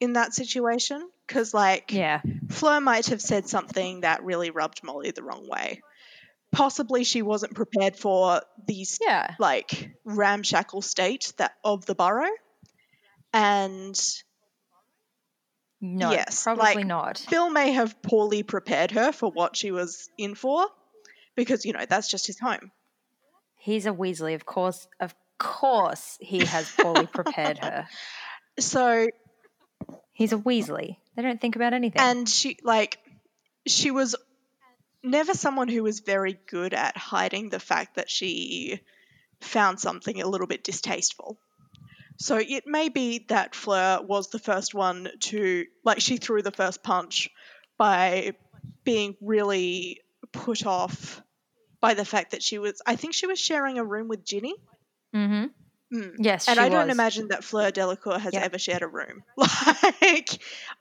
[0.00, 2.20] in that situation because like yeah.
[2.50, 5.80] Fleur might have said something that really rubbed Molly the wrong way.
[6.50, 9.34] Possibly she wasn't prepared for these Yeah.
[9.38, 12.28] like ramshackle state that of the Burrow.
[13.32, 13.98] And
[15.80, 17.24] No, Yes, probably like- not.
[17.30, 20.66] Bill may have poorly prepared her for what she was in for
[21.34, 22.70] because, you know, that's just his home.
[23.62, 24.88] He's a Weasley, of course.
[24.98, 27.86] Of course, he has poorly prepared her.
[28.58, 29.08] So,
[30.12, 30.96] He's a Weasley.
[31.16, 32.02] They don't think about anything.
[32.02, 32.98] and she, like,
[33.66, 34.14] she was
[35.02, 38.80] never someone who was very good at hiding the fact that she
[39.40, 41.38] found something a little bit distasteful.
[42.18, 46.50] So it may be that Fleur was the first one to, like, she threw the
[46.50, 47.30] first punch
[47.78, 48.32] by
[48.84, 51.22] being really put off
[51.82, 54.54] by the fact that she was, I think she was sharing a room with Ginny.
[55.14, 55.46] mm-hmm.
[55.94, 56.14] Mm.
[56.20, 56.94] Yes, And I don't was.
[56.96, 58.40] imagine that Fleur Delacour has Yeah.
[58.44, 59.22] ever shared a room.
[60.00, 60.30] Like,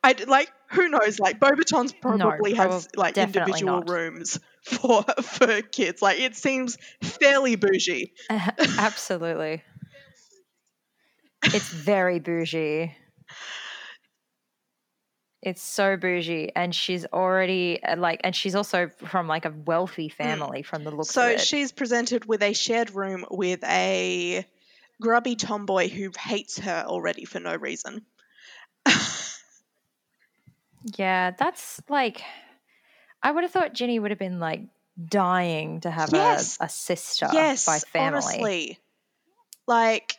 [0.03, 1.19] I like who knows?
[1.19, 3.89] Like Beauxbatons probably has like individual not.
[3.89, 6.01] rooms for for kids.
[6.01, 8.13] Like it seems fairly bougie.
[8.29, 9.63] Absolutely.
[11.53, 12.95] It's very bougie.
[15.41, 20.07] It's so bougie, and she's already uh, like, and she's also from like a wealthy
[20.07, 21.13] family from the looks Mm.
[21.13, 21.39] So of it.
[21.41, 24.45] she's presented with a shared room with a
[25.01, 28.05] grubby tomboy who hates her already for no reason.
[30.97, 32.21] yeah, that's like,
[33.23, 34.61] I would have thought Ginny would have been like
[35.03, 36.57] dying to have Yes.
[36.59, 38.15] a, a sister yes, by family.
[38.15, 38.79] honestly,
[39.67, 40.17] like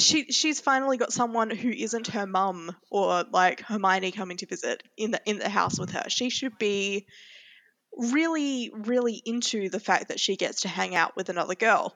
[0.00, 4.82] she she's finally got someone who isn't her mum or like Hermione coming to visit
[4.96, 6.04] in the in the house with her.
[6.08, 7.06] She should be
[7.96, 11.94] really really into the fact that she gets to hang out with another girl.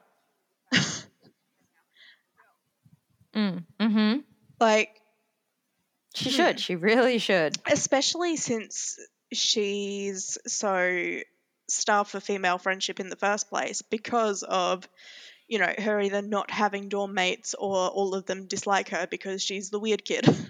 [3.35, 4.17] Mm, hmm
[4.59, 4.89] Like
[6.13, 6.35] She Hmm.
[6.35, 6.59] should.
[6.59, 7.57] She really should.
[7.67, 8.97] especially since
[9.33, 11.19] she's so
[11.67, 14.87] starved for female friendship in the first place because of
[15.47, 19.41] you know her either not having dorm mates or all of them dislike her because
[19.41, 20.25] she's the weird kid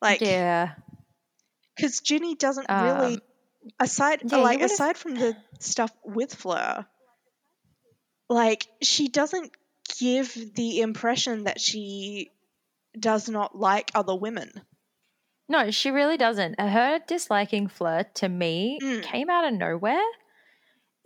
[0.00, 0.74] like yeah.
[1.76, 3.20] because ginny doesn't really Um,
[3.80, 6.86] aside yeah, like aside from the stuff with fleur
[8.28, 9.50] like she doesn't
[9.98, 12.30] give the impression that she
[12.98, 14.50] does not like other women
[15.50, 16.60] No, she really doesn't.
[16.60, 19.02] Her disliking Fleur to me Mm.
[19.02, 20.04] came out of nowhere.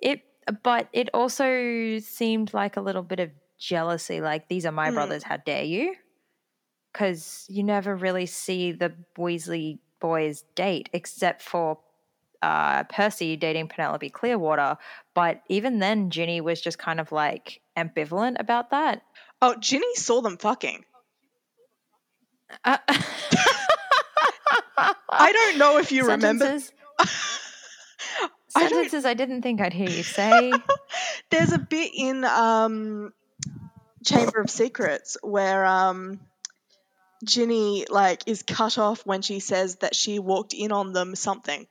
[0.01, 0.19] It,
[0.63, 4.21] but it also seemed like a little bit of jealousy.
[4.21, 4.95] Like these are my Mm.
[4.95, 5.23] brothers.
[5.23, 5.95] How dare you?
[6.93, 11.79] Because you never really see the Weasley boys date except for
[12.43, 14.77] uh, Percy dating Penelope Clearwater.
[15.15, 19.03] But even then, Ginny was just kind of like ambivalent about that.
[19.41, 20.85] oh ginny saw them fucking
[22.65, 22.79] Uh,
[25.09, 26.59] I don't know if you remember.
[28.53, 30.53] Sentences- I I didn't think I'd hear you say.
[31.31, 33.13] There's a bit in um,
[34.05, 36.21] Chamber of Secrets where um,
[37.25, 41.67] Ginny like is cut off when she says that she walked in on them something.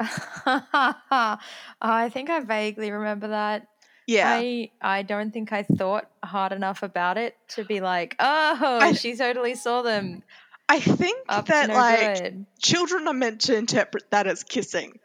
[0.00, 1.38] I
[2.12, 3.66] think I vaguely remember that.
[4.06, 8.78] Yeah, I I don't think I thought hard enough about it to be like, oh,
[8.80, 10.22] I- she totally saw them
[10.68, 12.46] I think up that no like good.
[12.60, 14.98] children are meant to interpret that as kissing.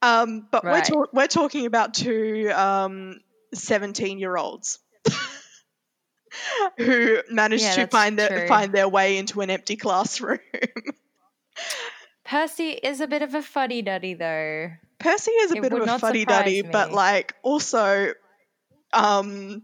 [0.00, 0.72] Um, but Right.
[0.90, 3.20] we're, ta- we're talking about two um,
[3.54, 4.78] 17 year olds
[6.78, 8.48] who managed Yeah, to find their, true.
[8.48, 10.38] find their way into an empty classroom.
[12.24, 14.70] Percy is a bit of a fuddy duddy though.
[14.98, 18.14] Percy is a It bit of a fuddy duddy, but like also,
[18.92, 19.62] um,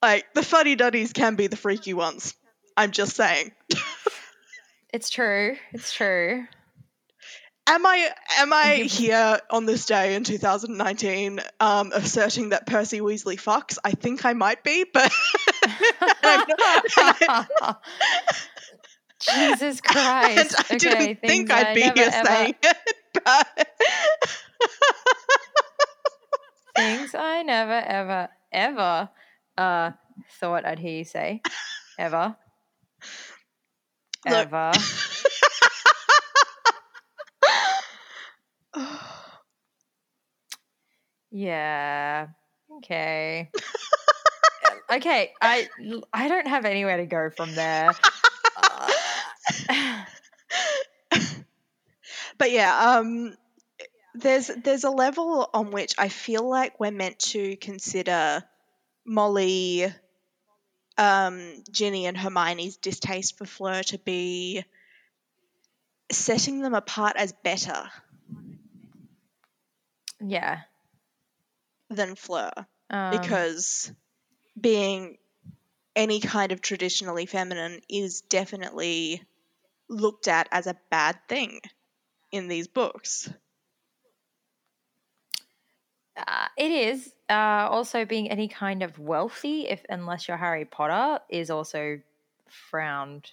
[0.00, 2.34] like the fuddy duddies can be the freaky ones.
[2.76, 3.52] I'm just saying.
[4.94, 5.56] It's true.
[5.72, 6.46] It's true.
[7.66, 13.34] Am I am I here on this day in 2019 um, asserting that Percy Weasley
[13.34, 13.76] fucks?
[13.82, 15.10] I think I might be, but
[19.18, 20.54] Jesus and Christ.
[20.58, 22.76] I okay, didn't think I'd I be never, here ever- saying it.
[23.24, 23.68] but
[26.76, 29.08] Things I never, ever, ever
[29.58, 29.90] uh,
[30.38, 31.42] thought I'd hear you say.
[31.98, 32.36] Ever.
[34.26, 34.34] Look.
[34.34, 34.72] Ever.
[41.36, 42.28] Yeah.
[42.76, 43.50] Okay.
[44.92, 45.32] okay.
[45.42, 45.68] I
[46.12, 47.90] I don't have anywhere to go from there.
[48.56, 48.92] Uh,
[52.38, 53.34] but yeah, um,
[54.14, 58.44] there's there's a level on which I feel like we're meant to consider
[59.04, 59.92] Molly,
[60.96, 64.64] um, Ginny, and Hermione's distaste for Fleur to be
[66.10, 67.90] setting them apart as better
[70.20, 70.60] yeah.
[71.90, 72.52] than Fleur
[72.90, 73.92] Um, because
[74.58, 75.18] being
[75.96, 79.22] any kind of traditionally feminine is definitely
[79.88, 81.60] looked at as a bad thing
[82.32, 83.28] in these books.
[86.16, 91.20] uh, it is uh, also being any kind of wealthy, if unless you're Harry Potter,
[91.28, 91.98] is also
[92.70, 93.28] frowned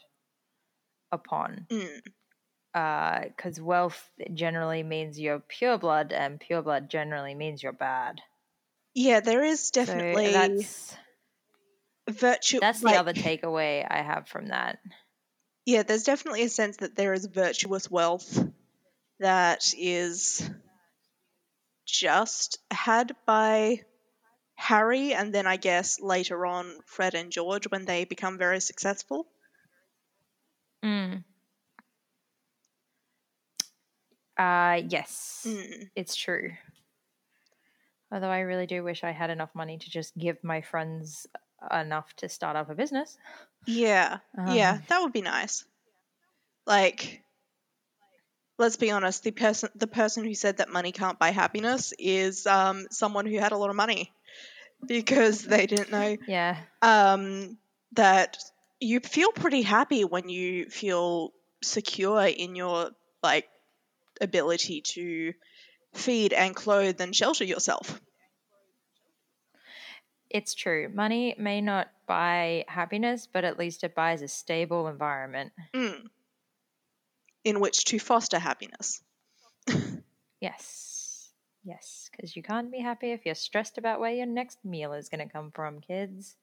[1.11, 1.67] upon.
[1.69, 3.27] Mm.
[3.27, 8.21] Because wealth generally means you're pure blood, and pure blood generally means you're bad.
[8.95, 10.97] Yeah, there is So definitely that's
[12.09, 12.59] virtue.
[12.59, 14.79] that's the other takeaway I have from that.
[15.65, 18.47] Yeah, there's definitely a sense that there is virtuous wealth
[19.19, 20.49] that is
[21.85, 23.81] just had by
[24.61, 29.25] Harry, and then I guess later on Fred and George when they become very successful.
[30.85, 31.23] Mm.
[34.37, 35.89] Uh, yes, Mm.
[35.95, 36.51] it's true.
[38.11, 41.25] Although I really do wish I had enough money to just give my friends
[41.71, 43.17] enough to start up a business.
[43.65, 45.65] Yeah, yeah, Um, that would be nice.
[46.67, 47.23] Like,
[48.59, 52.45] let's be honest, the person the person who said that money can't buy happiness is
[52.45, 54.11] um, someone who had a lot of money
[54.85, 56.57] because they didn't know Yeah.
[56.81, 57.57] um,
[57.93, 58.37] that
[58.79, 62.91] you feel pretty happy when you feel secure in your
[63.21, 63.47] like
[64.19, 65.33] ability to
[65.93, 67.99] feed and clothe and shelter yourself.
[70.29, 70.89] It's true.
[70.93, 75.51] Money may not buy happiness, but at least it buys a stable environment.
[75.75, 76.03] Mm.
[77.43, 79.01] In which to foster happiness.
[80.41, 80.90] Yes.
[81.63, 82.09] Yes.
[82.11, 85.25] Because you can't be happy if you're stressed about where your next meal is going
[85.25, 86.35] to come from, kids.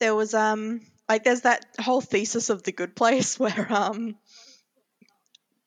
[0.00, 4.16] There was um like there's that whole thesis of the good place where um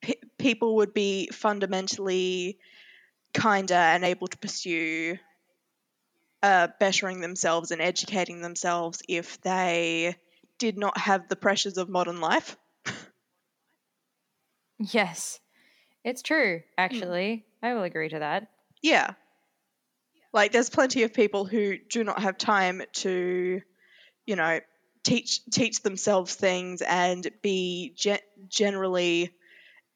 [0.02, 2.60] pe- people would be fundamentally
[3.34, 5.18] kinder and able to pursue
[6.44, 10.16] uh, bettering themselves and educating themselves if they
[10.60, 12.58] did not have the pressures of modern life.
[14.80, 15.40] Yes.
[16.08, 17.46] It's true, actually.
[17.62, 18.48] I will agree to that.
[18.82, 19.12] Yeah.
[20.32, 23.62] Like there's plenty of people who do not have time to,
[24.26, 24.62] you know,
[25.04, 29.34] teach teach themselves things and be ge- generally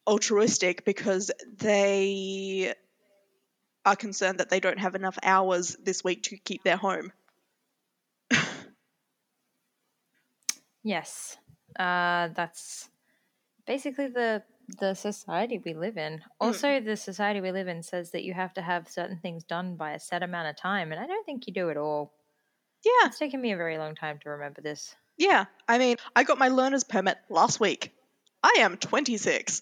[0.06, 2.74] altruistic because they
[3.86, 7.14] are concerned that they don't have enough hours this week to keep their home.
[10.84, 11.38] Yes.
[11.80, 12.90] Uh, that's
[13.68, 14.42] basically the
[14.80, 16.22] the society we live in.
[16.40, 19.76] Also, the society we live in says that you have to have certain things done
[19.76, 22.14] by a set amount of time, and I don't think you do at all.
[22.84, 24.96] Yeah, It's taken me a very long time to remember this.
[25.18, 25.46] yeah.
[25.68, 27.92] I mean, I got my learner's permit last week.
[28.44, 29.62] I am 26.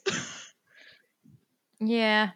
[1.82, 2.30] Yeah.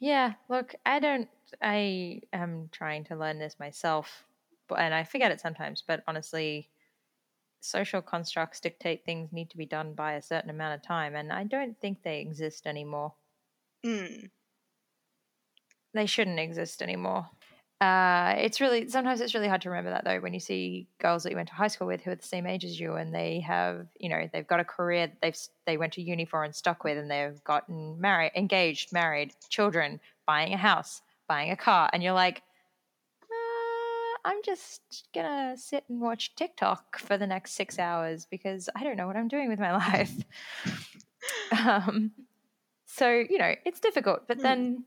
[0.00, 1.28] Yeah, look, I don't
[1.62, 4.24] I am trying to learn this myself,
[4.68, 6.68] but and I forget it sometimes, but honestly,
[7.62, 11.32] social constructs dictate things need to be done by a certain amount of time, and
[11.32, 13.14] I don't think they exist anymore.
[13.84, 14.30] mm.
[15.94, 17.28] They shouldn't exist anymore.
[17.82, 21.24] Uh, it's really sometimes it's really hard to remember that though when you see girls
[21.24, 23.12] that you went to high school with who are the same age as you and
[23.12, 25.36] they have you know they've got a career that they've
[25.66, 29.98] they went to uni for and stuck with and they've gotten married engaged married children
[30.28, 32.44] buying a house buying a car and you're like
[34.24, 34.80] I'm just
[35.14, 39.16] gonna sit and watch TikTok for the next six hours because I don't know what
[39.16, 40.12] I'm doing with my life.
[41.64, 42.12] um,
[42.86, 44.42] so you know it's difficult, but Mm.
[44.42, 44.84] then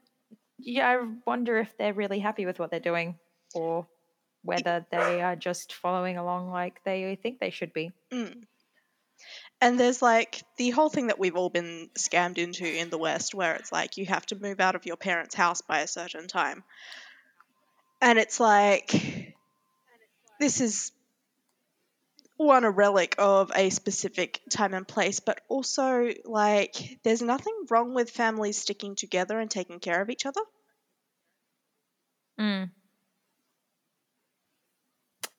[0.57, 3.15] yeah, I wonder if they're really happy with what they're doing
[3.53, 3.86] or
[4.43, 7.91] whether they are just following along like they think they should be.
[8.11, 8.43] Mm.
[9.61, 13.33] And there's like the whole thing that we've all been scammed into in the West,
[13.33, 16.27] where it's like you have to move out of your parents' house by a certain
[16.27, 16.63] time.
[18.01, 19.24] And it's like,
[20.39, 20.91] this is
[22.38, 27.93] one a relic of a specific time and place, but also like there's nothing wrong
[27.93, 30.41] with families sticking together and taking care of each other.
[32.39, 32.71] Mm.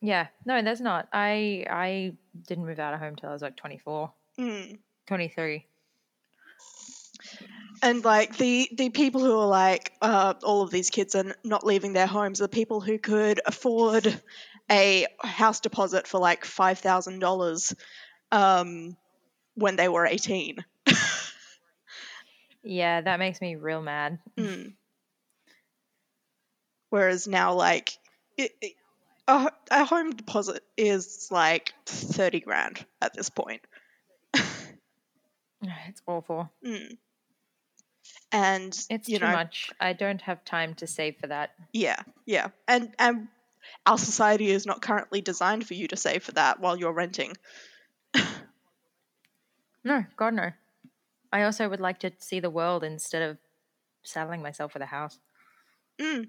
[0.00, 1.08] Yeah, no, there's not.
[1.12, 2.12] I I
[2.46, 4.78] didn't move out of home till I was like 24, Mm.
[5.06, 5.66] 23.
[7.82, 11.64] And like the the people who are like uh, all of these kids are not
[11.64, 14.20] leaving their homes are people who could afford
[14.70, 17.74] a house deposit for like five thousand dollars
[18.32, 18.96] um,
[19.54, 20.64] when they were eighteen.
[22.66, 24.18] Yeah, that makes me real mad.
[24.36, 24.72] Mm.
[26.90, 27.96] Whereas now, like
[28.36, 28.72] it, it,
[29.28, 33.62] a, a home deposit is like thirty grand at this point.
[35.88, 36.50] It's awful.
[36.64, 36.96] Mm.
[38.30, 39.70] And It's too know, much.
[39.80, 41.54] I don't have time to save for that.
[41.72, 43.28] Yeah, yeah, and and
[43.86, 47.34] our society is not currently designed for you to save for that while you're renting.
[49.86, 50.50] No, God no.
[51.32, 53.38] I also would like to see the world instead of
[54.02, 55.16] saddling myself with a house.
[56.00, 56.28] Mm.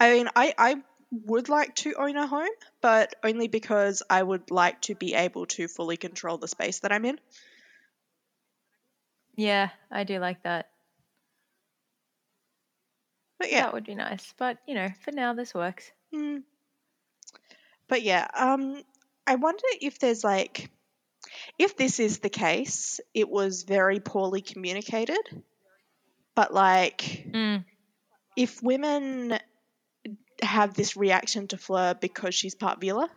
[0.00, 2.48] I mean, I I would like to own a home,
[2.80, 6.90] but only because I would like to be able to fully control the space that
[6.90, 7.20] I'm in.
[9.36, 10.70] Yeah, I do like that.
[13.38, 14.34] But yeah, That would be nice.
[14.36, 15.90] But, you know, for now, this works.
[16.14, 16.42] Mm.
[17.88, 18.82] But yeah, um,
[19.26, 20.70] I wonder if there's like,
[21.58, 25.20] if this is the case, it was very poorly communicated.
[26.34, 27.64] But like, Mm.
[28.36, 29.38] if women
[30.42, 33.08] have this reaction to Fleur because she's part Veela,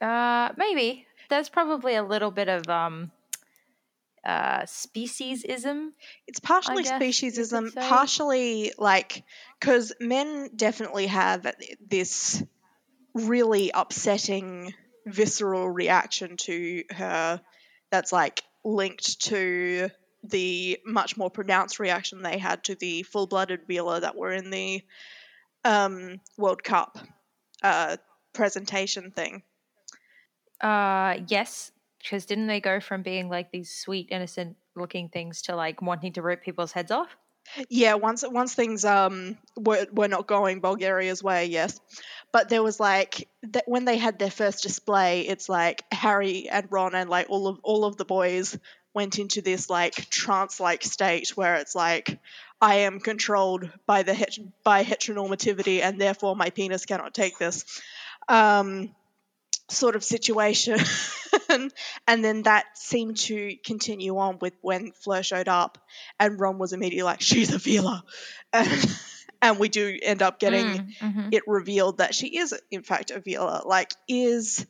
[0.00, 1.06] Uh, maybe.
[1.30, 3.12] There's probably a little bit of um,
[4.24, 5.90] uh, speciesism.
[6.26, 9.24] it's partially guess speciesism, partially like,
[9.58, 11.46] because men definitely have
[11.86, 12.42] this
[13.14, 14.74] really upsetting,
[15.06, 17.40] visceral reaction to her
[17.90, 19.90] that's like linked to
[20.24, 24.82] the much more pronounced reaction they had to the full-blooded Veela that were in the
[25.64, 26.98] um, World Cup
[27.62, 27.96] uh,
[28.32, 29.42] presentation thing.
[30.60, 35.56] Uh, yes, because didn't they go from being like these sweet, innocent looking things to
[35.56, 37.16] like wanting to rip people's heads off?
[37.68, 41.80] Yeah, once once things um were were not going Bulgaria's way, yes.
[42.32, 46.68] But there was like that when they had their first display, it's like Harry and
[46.70, 48.56] Ron and like all of all of the boys
[48.94, 52.20] went into this like trance like state where it's like
[52.60, 57.64] I am controlled by the het- by heteronormativity and therefore my penis cannot take this.
[58.28, 58.94] Um
[59.68, 60.78] sort of situation.
[62.06, 65.78] and then that seemed to continue on with when Fleur showed up
[66.18, 68.02] and Ron was immediately like, she's a Veela.
[68.52, 68.96] And,
[69.42, 71.28] and we do end up getting Mm, mhm.
[71.32, 73.64] it revealed that she is, in fact, a Veela.
[73.66, 74.66] Like, is.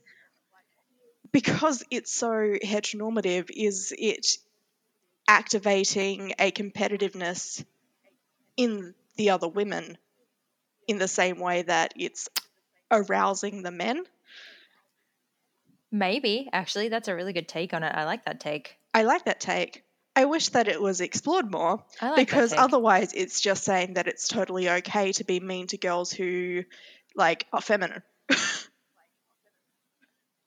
[1.33, 4.37] Because it's so heteronormative, is it
[5.29, 7.65] activating a competitiveness
[8.57, 9.99] in the other women
[10.89, 12.29] in the same way that it's
[12.91, 14.05] arousing the men?
[15.93, 17.95] Maybe, actually, that's a really good take on it.
[17.95, 18.77] I like that take.
[18.95, 19.85] I like that take.
[20.17, 24.29] I wish that it was explored more like because otherwise it's just saying that it's
[24.29, 26.65] totally okay to be mean to girls who
[27.15, 28.03] like are feminine.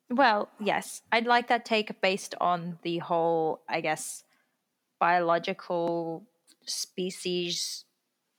[0.10, 4.24] Well, yes, I'd like that take based on the whole, I guess,
[5.00, 6.24] biological
[6.66, 7.86] species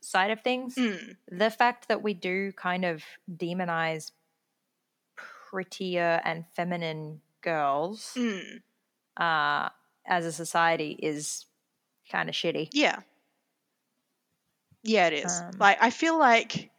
[0.00, 0.76] side of things.
[0.76, 4.12] Mm, The fact that we do kind of demonize
[5.50, 8.60] prettier and feminine girls mm,
[9.16, 9.68] uh,
[10.06, 11.46] as a society is
[12.10, 12.68] kind of shitty.
[12.72, 13.00] yeah.
[14.82, 15.40] Yeah, it is.
[15.40, 16.70] Um, like I feel like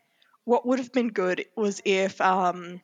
[0.45, 2.80] what would have been good was if um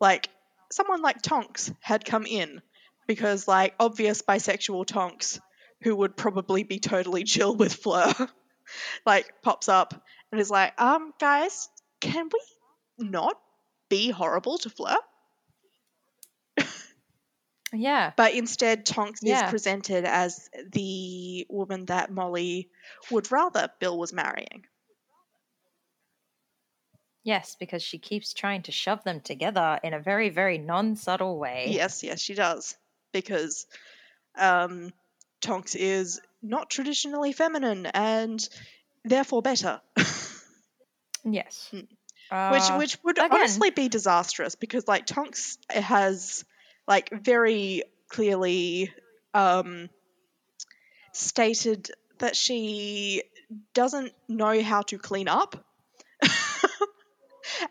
[0.00, 0.28] like
[0.70, 2.62] someone like Tonks had come in
[3.08, 5.40] because like obvious bisexual Tonks
[5.82, 8.14] who would probably be totally chill with Fleur
[9.06, 11.68] like pops up and is like, um guys,
[12.00, 13.36] can we not
[13.90, 14.96] be horrible to Fleur?
[17.72, 18.12] Yeah.
[18.16, 22.68] But instead, Tonks is presented as the woman that Molly
[23.10, 24.64] would rather Bill was marrying.
[27.22, 31.38] Yes, because she keeps trying to shove them together in a very, very non subtle
[31.38, 31.66] way.
[31.68, 32.76] Yes, yes, she does.
[33.12, 33.66] Because
[34.38, 34.92] um,
[35.40, 38.48] Tonks is not traditionally feminine and
[39.04, 39.80] therefore better.
[41.24, 41.68] Yes.
[41.72, 41.86] Mm.
[42.30, 46.44] Uh, which which would again- honestly be disastrous because like Tonks has
[46.86, 48.92] like very clearly
[49.34, 49.88] um,
[51.12, 53.22] stated that she
[53.74, 55.64] doesn't know how to clean up.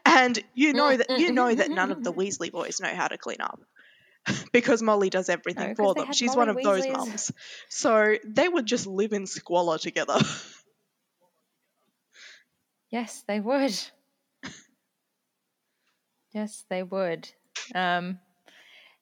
[0.06, 2.12] and you know that mm, you mm, know mm, that none of the.
[2.12, 3.62] Weasley boys know how to clean up.
[4.52, 6.12] because Molly does everything No, for them.
[6.14, 7.32] She's one of Molly those mums.
[7.70, 10.20] So they would just live in squalor together.
[12.92, 13.80] Yes, they would.
[16.32, 17.30] Yes, they would.
[17.74, 18.20] Um,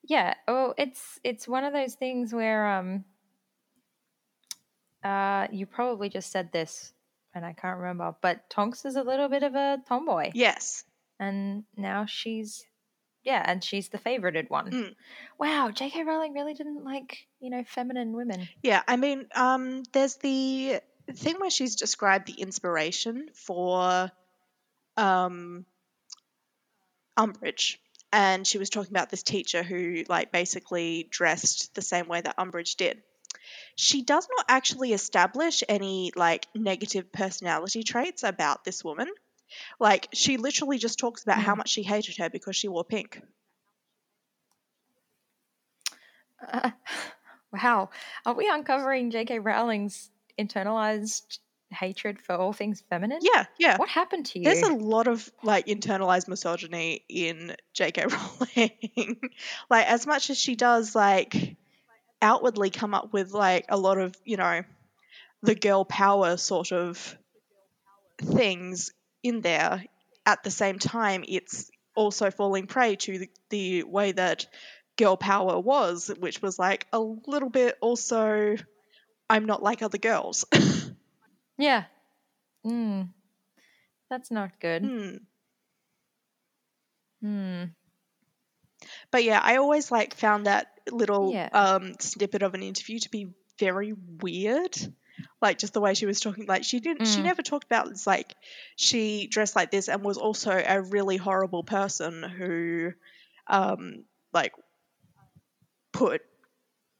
[0.04, 0.34] yeah.
[0.48, 3.06] Oh, it's it's one of those things where um,
[5.04, 6.94] uh, you probably just said this,
[7.34, 8.16] and I can't remember.
[8.22, 10.84] But Tonks is a little bit of a tomboy, yes.
[11.20, 12.66] and now she's
[13.24, 14.72] yeah, and she's the favorited one.
[14.72, 14.96] Mm.
[15.38, 16.04] Wow, J.K.
[16.04, 18.48] Rowling really didn't like you know feminine women.
[18.64, 20.80] Yeah, I mean, um, there's the
[21.14, 24.12] thing where she's described the inspiration for
[24.96, 25.66] um,
[27.18, 27.78] Umbridge,
[28.13, 32.38] and she was talking about this teacher who, like, basically dressed the same way that
[32.38, 33.01] Umbridge did.
[33.76, 39.07] She does not actually establish any like negative personality traits about this woman.
[39.80, 41.59] Like, she literally just talks about how Mm.
[41.59, 43.22] much she hated her because she wore pink.
[46.51, 46.72] Uh,
[47.53, 47.89] wow,
[48.26, 49.39] are we uncovering J.K.
[49.39, 51.39] Rowling's internalized
[51.72, 53.20] hatred for all things feminine?
[53.22, 53.78] Yeah, yeah.
[53.78, 54.45] What happened to you?
[54.45, 58.05] There's a lot of like internalized misogyny in J.K.
[58.57, 59.20] Rowling.
[59.70, 61.57] like as much as she does like
[62.22, 64.61] outwardly come up with like a lot of, you know,
[65.43, 67.18] the girl power sort of
[68.20, 68.91] things
[69.24, 69.84] in there,
[70.26, 74.47] at the same time it's also falling prey to the, the way that
[74.97, 78.55] girl power was, which was like a little bit also
[79.30, 80.45] I'm not like other girls.
[81.58, 81.86] Yeah.
[82.66, 83.10] Mm.
[84.10, 84.84] That's not good.
[84.84, 85.18] Hmm.
[87.22, 87.74] Hmm.
[89.12, 91.49] But yeah, I always like found that little Yeah.
[91.51, 93.28] um snippet of an interview to be
[93.60, 94.76] very weird.
[95.41, 97.26] Like just the way she was talking, like she didn't, she Mm.
[97.26, 98.05] never talked about this.
[98.08, 98.36] Like
[98.76, 102.91] she dressed like this and was also a really horrible person who,
[103.47, 104.03] um,
[104.34, 104.53] like
[105.91, 106.22] put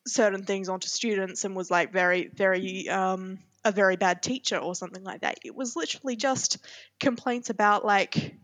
[0.08, 4.74] certain things onto students and was like very, very, um, a very bad teacher or
[4.76, 5.39] something like that.
[5.43, 6.57] It was literally just
[6.99, 8.36] complaints about like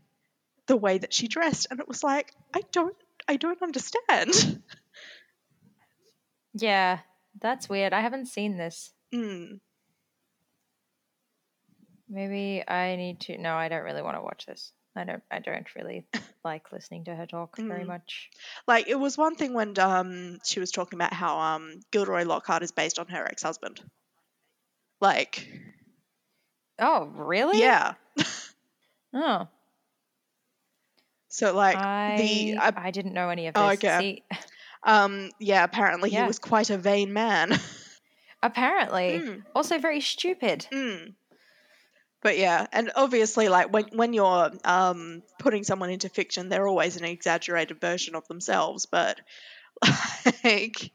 [0.67, 2.95] the way that she dressed, and it was like I don't,
[3.27, 4.61] I don't understand.
[6.53, 6.99] Yeah.
[7.41, 7.93] That's weird.
[7.93, 8.93] I haven't seen this.
[9.13, 9.59] Mm.
[12.09, 13.37] Maybe I need to.
[13.37, 14.71] No, I don't really want to watch this.
[14.95, 15.23] I don't.
[15.31, 16.05] I don't really
[16.45, 17.87] like listening to her talk very Mm.
[17.87, 18.29] much.
[18.67, 22.61] Like it was one thing when um she was talking about how um Gilderoy Lockhart
[22.61, 23.81] is based on her ex-husband.
[25.03, 25.45] Like,
[26.79, 27.59] Oh, really?
[27.59, 27.93] yeah.
[29.15, 29.47] Oh,
[31.27, 33.61] So like I the uh, I didn't know any of this.
[33.61, 33.99] Oh, okay.
[33.99, 34.23] See,
[34.83, 37.51] um yeah, apparently he was quite a vain man.
[38.41, 39.43] apparently, Mm.
[39.53, 40.65] also very stupid.
[40.71, 41.13] Mm.
[42.23, 46.95] But yeah, and obviously, like when when you're um, putting someone into fiction, they're always
[46.97, 48.87] an exaggerated version of themselves.
[48.87, 49.19] But
[50.43, 50.91] like,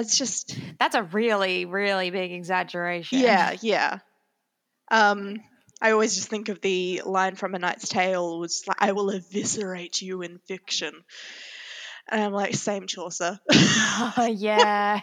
[0.00, 3.18] it's just That's a really, really big exaggeration.
[3.18, 3.98] yeah, yeah.
[4.90, 5.36] Um,
[5.80, 9.10] I always just think of the line from A Knight's Tale, was like, "I will
[9.10, 10.92] eviscerate you in fiction,"
[12.08, 13.38] and I'm like, same Chaucer.
[13.50, 14.98] Oh, yeah.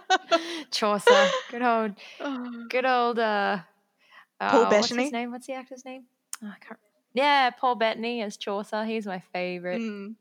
[0.70, 1.30] Chaucer.
[1.50, 1.92] Good old,
[2.68, 3.18] good old.
[3.18, 3.58] Uh,
[4.40, 5.04] Paul uh, What's Bettany?
[5.04, 5.32] his name?
[5.32, 6.04] What's the actor's name?
[6.42, 6.80] Oh, I can't.
[7.12, 8.84] Yeah, Paul Bettany as Chaucer.
[8.84, 9.80] He's my favorite.
[9.80, 10.14] Mm.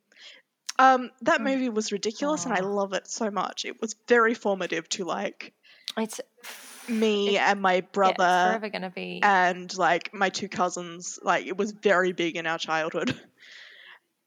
[0.79, 1.43] Um, that Mm.
[1.43, 3.65] movie was ridiculous, and I love it so much.
[3.65, 5.53] It was very formative to like
[5.97, 6.21] It's
[6.87, 8.15] me It- and my yeah, it's brother
[8.51, 9.19] forever gonna be.
[9.21, 11.19] and like my two cousins.
[11.21, 13.13] Like it was very big in our childhood.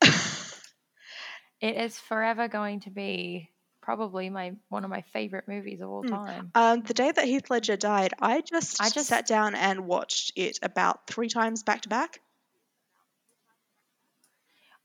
[1.61, 3.49] It is forever going to be
[3.83, 6.11] probably my one of my favorite movies of all Mm.
[6.11, 6.51] time.
[6.57, 10.33] um, the day that Heath Ledger died, I just, I just- sat down and watched
[10.35, 12.21] it about three times back to back.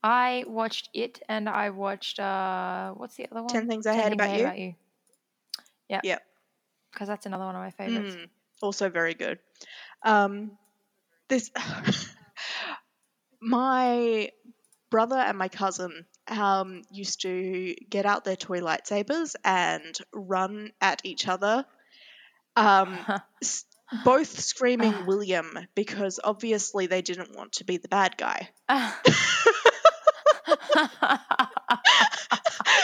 [0.08, 3.50] I watched it, and I watched uh, what's the other one?
[3.50, 4.74] 10 Things I Ten Hate Things About You.
[5.90, 6.00] Yeah.
[6.04, 6.18] Yeah.
[6.94, 8.16] Because that's another one of my favorites.
[8.16, 8.30] Mm,
[8.62, 9.40] also very good.
[10.04, 10.52] Um,
[11.28, 11.52] this
[13.42, 14.30] my
[14.90, 21.02] brother and my cousin um, used to get out their toy lightsabers and run at
[21.04, 21.66] each other.
[22.56, 22.98] Um,
[23.44, 23.66] s-
[24.06, 28.50] both screaming William because obviously they didn't want to be the bad guy.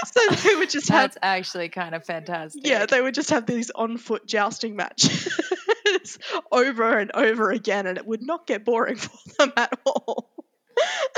[0.06, 2.66] so they would just have That's actually kind of fantastic.
[2.66, 6.18] yeah, they would just have these on foot jousting matches
[6.52, 9.10] over and over again, and it would not get boring for
[9.40, 10.34] them at all.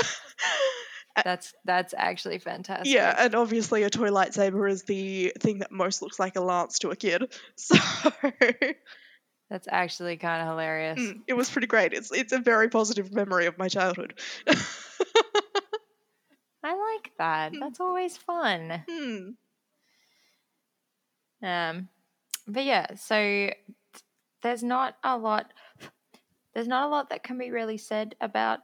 [1.24, 2.92] that's that's actually fantastic.
[2.92, 6.78] Yeah, and obviously a toy lightsaber is the thing that most looks like a lance
[6.80, 7.32] to a kid.
[7.56, 7.76] So
[9.48, 10.98] That's actually kind of hilarious.
[10.98, 11.92] Mm, it was pretty great.
[11.92, 14.14] It's it's a very positive memory of my childhood.
[16.66, 17.52] I like that.
[17.52, 17.60] Mm.
[17.60, 18.82] That's always fun.
[18.88, 19.28] Hmm.
[21.46, 21.88] Um,
[22.48, 23.50] but yeah, so
[24.42, 25.52] there's not a lot.
[26.54, 28.62] There's not a lot that can be really said about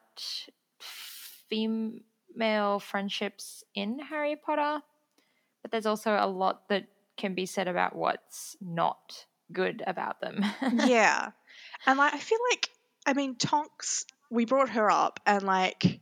[0.81, 2.01] female
[2.81, 4.83] friendships in Harry Potter,
[5.61, 6.87] but there's also a lot that
[7.17, 10.45] can be said about what's not good about them.
[10.87, 11.31] yeah.
[11.87, 12.69] And like I feel like
[13.07, 16.01] I mean Tonks we brought her up and like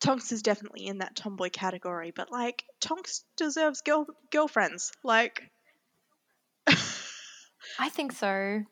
[0.00, 4.92] Tonks is definitely in that tomboy category, but like Tonks deserves girl girlfriends.
[5.02, 5.50] Like
[7.78, 8.62] I think so.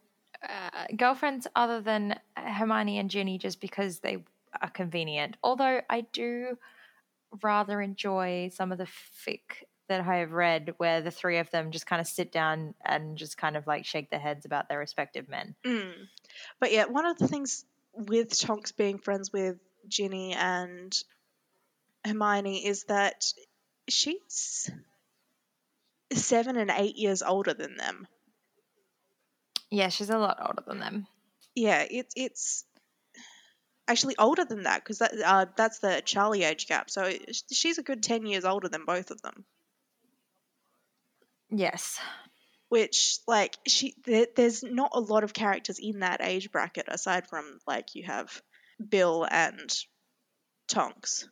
[0.42, 4.18] Uh, girlfriends other than Hermione and Ginny just because they
[4.60, 5.36] are convenient.
[5.42, 6.58] Although I do
[7.42, 8.88] rather enjoy some of the
[9.26, 12.74] fic that I have read where the three of them just kind of sit down
[12.84, 15.54] and just kind of like shake their heads about their respective men.
[15.64, 15.92] mm.
[16.60, 19.56] But yeah, one of the things with Tonks being friends with
[19.88, 20.96] Ginny and
[22.04, 23.32] Hermione is that
[23.88, 24.70] she's
[26.12, 28.06] seven and eight years older than them.
[29.70, 31.06] Yeah, she's a lot older than them.
[31.54, 32.64] Yeah, it's it's
[33.88, 36.90] actually older than that because that uh, that's the Charlie age gap.
[36.90, 37.12] So
[37.52, 39.44] she's a good ten years older than both of them.
[41.50, 41.98] Yes.
[42.68, 47.28] Which like she there, there's not a lot of characters in that age bracket aside
[47.28, 48.42] from like you have
[48.88, 49.70] Bill and
[50.68, 51.28] Tonks.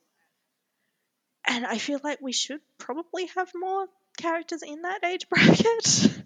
[1.47, 3.87] And I feel like we should probably have more
[4.17, 6.23] characters in that age bracket.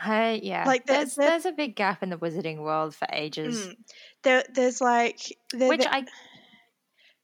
[0.00, 0.64] Hey, yeah.
[0.66, 3.76] Like, there- there's there- there's a big gap in the wizarding world for ages, Mm.
[4.22, 5.20] There, there's like
[5.52, 6.04] there, which there- I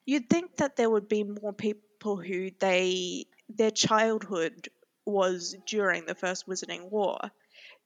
[0.06, 4.68] you'd think that there would be more people who they their childhood
[5.04, 7.18] was during the first Wizarding War.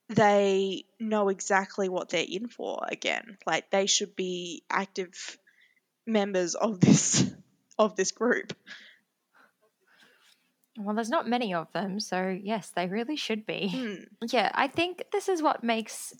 [0.08, 3.38] They know exactly what they're in for again.
[3.46, 5.38] Like they should be active
[6.06, 7.30] members of this
[7.78, 8.52] of this group.
[10.78, 13.68] well, there's not many of them, so yes, they really should be.
[13.68, 14.04] Hmm.
[14.32, 16.14] Yeah, I think this is what makes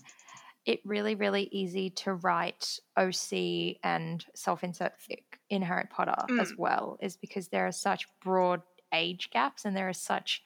[0.66, 6.96] it really, really easy to write OC and self-insert fic in Harry Potter as well,
[7.02, 8.62] is because there are such broad
[8.92, 10.42] age gaps and there are such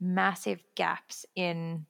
[0.00, 1.86] massive gaps in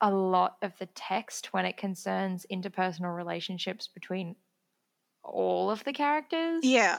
[0.00, 4.36] a lot of the text when it concerns interpersonal relationships between
[5.22, 6.98] all of the characters Yeah.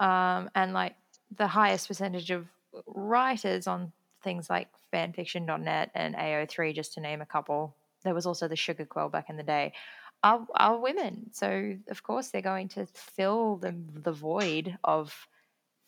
[0.00, 0.94] um, and like
[1.36, 2.46] the highest percentage of
[2.86, 3.92] writers on
[4.22, 7.74] things like fanfiction.net and AO3, just to name a couple.
[8.02, 9.72] There was also the Sugar Quill back in the day.
[10.22, 15.28] Are, are women, so of course they're going to fill the the void of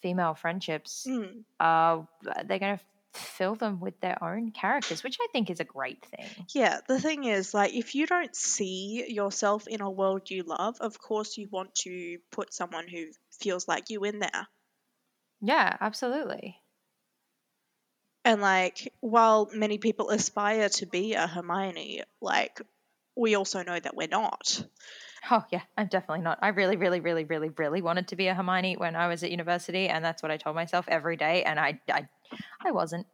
[0.03, 1.07] female friendships.
[1.09, 1.45] Mm.
[1.59, 2.03] Uh,
[2.45, 2.85] they're going to
[3.17, 6.47] fill them with their own characters, which I think is a great thing.
[6.55, 10.77] Yeah, the thing is, like, if you don't see yourself in a world you love,
[10.81, 13.07] of course you want to put someone who
[13.41, 14.49] feels like you in there.
[15.41, 16.61] Yeah, absolutely.
[18.25, 22.61] And like, while many people aspire to be a Hermione, like,
[23.17, 24.67] we also know that we're not.
[25.31, 26.39] Oh yeah, I'm definitely not.
[26.43, 29.31] I really, really, really, really, really wanted to be a Hermione when I was at
[29.31, 32.09] university, and that's what I told myself every day, and I, I,
[32.65, 33.07] I wasn't.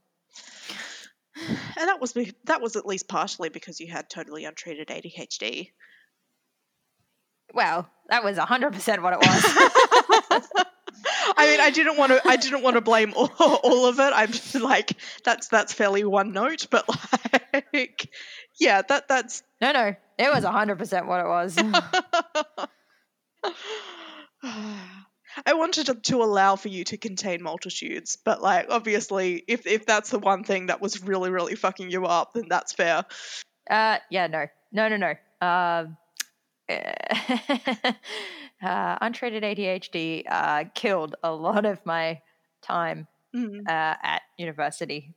[1.35, 5.71] And that was that was at least partially because you had totally untreated ADHD.
[7.55, 9.45] Well, that was hundred percent what it was.
[11.37, 12.21] I mean, I didn't want to.
[12.27, 14.13] I didn't want to blame all, all of it.
[14.15, 14.93] I'm just like
[15.25, 16.89] that's that's fairly one note, but
[17.53, 18.09] like,
[18.61, 19.43] yeah, that that's.
[19.61, 21.57] no, no, it was hundred percent what it was.
[25.47, 29.87] I wanted to, to allow for you to contain multitudes, but like obviously, if if
[29.87, 33.05] that's the one thing that was really really fucking you up, then that's fair.
[33.71, 35.15] uh, yeah, no, no, no, no.
[35.47, 35.97] Um,
[38.63, 42.21] uh, untreated ADHD uh, killed a lot of my
[42.63, 43.67] time Mm.
[43.67, 45.15] uh, at university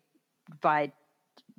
[0.62, 0.94] by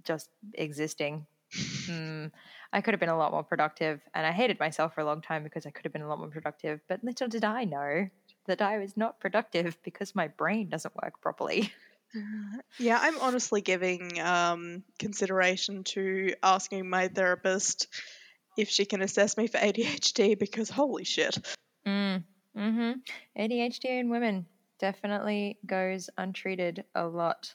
[0.05, 1.27] just existing.
[1.53, 2.33] Mm,
[2.73, 5.21] I could have been a lot more productive, and I hated myself for a long
[5.21, 6.81] time because I could have been a lot more productive.
[6.89, 8.09] But little did I know
[8.47, 11.73] that I was not productive because my brain doesn't work properly.
[12.79, 17.89] Yeah, I'm honestly giving um, consideration to asking my therapist
[18.57, 21.39] if she can assess me for ADHD because holy shit.
[21.87, 22.25] Mm,
[22.55, 22.93] hmm
[23.39, 24.47] ADHD in women
[24.79, 27.55] definitely goes untreated a lot,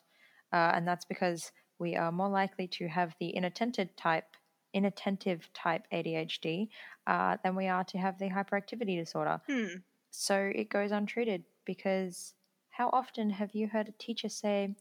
[0.53, 4.35] uh, and that's because we are more likely to have the inattentive type,
[4.73, 6.69] inattentive type ADHD
[7.07, 9.41] uh, than we are to have the hyperactivity disorder.
[9.47, 9.77] Hmm.
[10.11, 12.33] So it goes untreated because
[12.69, 14.75] how often have you heard a teacher say,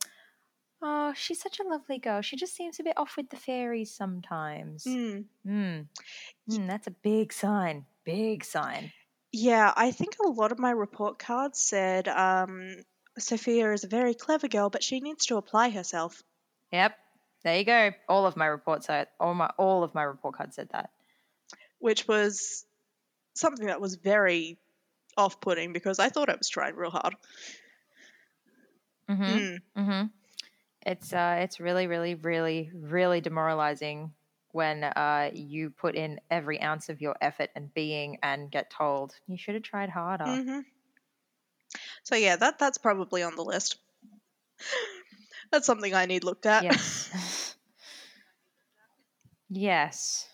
[0.82, 2.22] Oh, she's such a lovely girl.
[2.22, 4.84] She just seems a bit off with the fairies sometimes.
[4.84, 5.24] Mm.
[5.46, 5.86] Mm.
[6.50, 7.84] Mm, that's a big sign.
[8.04, 8.90] Big sign.
[9.30, 12.76] Yeah, I think a lot of my report cards said um,
[13.18, 16.22] Sophia is a very clever girl, but she needs to apply herself.
[16.72, 16.96] Yep.
[17.44, 17.90] There you go.
[18.08, 20.90] All of my reports are all my all of my report cards said that.
[21.78, 22.64] which was
[23.34, 24.58] something that was very
[25.16, 27.14] off-putting because I thought I was trying real hard.
[29.08, 29.22] Mm-hmm.
[29.22, 29.58] Mm.
[29.76, 30.06] Mm-hmm.
[30.86, 34.14] It's uh, it's really, really, really, really demoralizing
[34.52, 39.14] when uh, you put in every ounce of your effort and being and get told
[39.28, 40.40] you should have tried harder.
[40.42, 40.60] hmm
[42.02, 43.76] So yeah, that that's probably on the list.
[45.50, 46.64] That's something I need looked at.
[46.64, 47.10] Yes.
[49.48, 50.28] yes.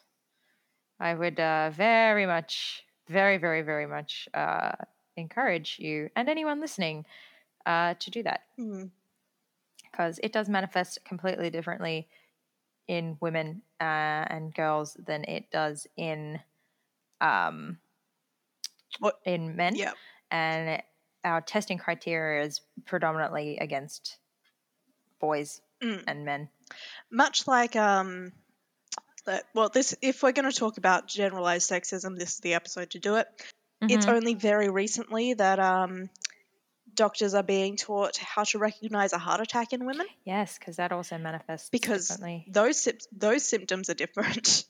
[1.00, 4.72] I would uh, very much, very, very, very much uh,
[5.16, 7.04] encourage you and anyone listening
[7.64, 8.90] uh, to do that Mm.
[9.90, 12.08] because it does manifest completely differently
[12.88, 13.84] in women uh,
[14.30, 16.40] and girls than it does in
[17.20, 17.78] um,
[19.00, 19.74] What- in men.
[19.74, 19.92] Yeah.
[20.30, 20.82] And
[21.24, 24.18] our testing criteria is predominantly against
[25.18, 26.04] boys Mm.
[26.06, 26.48] and men.
[27.10, 28.32] Much like um,
[29.26, 32.90] that- well, this if we're going to talk about generalized sexism, this is the episode
[32.90, 33.28] to do it.
[33.82, 34.12] It's Mhm.
[34.16, 36.08] only very recently that um,
[36.94, 40.92] doctors are being taught how to recognize a heart attack in women Yes, because that
[40.92, 42.46] also manifests because differently.
[42.48, 44.64] those those symptoms are different.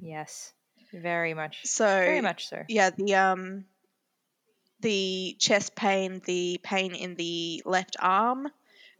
[0.00, 0.52] Yes,
[0.92, 2.62] very much, So very much so.
[2.68, 3.64] yeah, the um,
[4.80, 8.48] the chest pain, the pain in the left arm,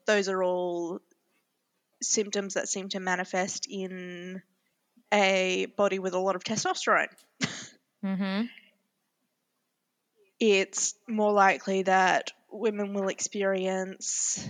[0.06, 1.00] those are all
[2.02, 4.42] symptoms that seem to manifest in
[5.12, 7.08] a body with a lot of testosterone.
[8.04, 8.42] Mm-hmm.
[10.40, 14.48] It's more likely that women will experience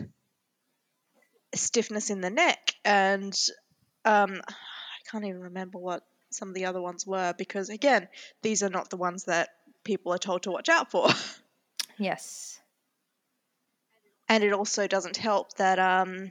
[1.54, 3.34] stiffness in the neck and
[4.04, 8.08] um, I can't even remember what some of the other ones were because again,
[8.42, 9.48] these are not the ones that
[9.82, 11.08] people are told to watch out for.
[11.98, 12.60] Yes.
[14.28, 16.30] And it also doesn't help that um,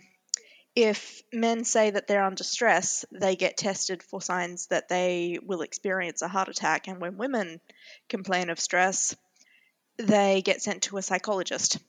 [0.78, 5.62] if men say that they're under stress, they get tested for signs that they will
[5.62, 6.88] experience a heart attack.
[6.88, 7.60] And when women
[8.10, 9.16] complain of stress,
[9.98, 11.80] they get sent to a psychologist.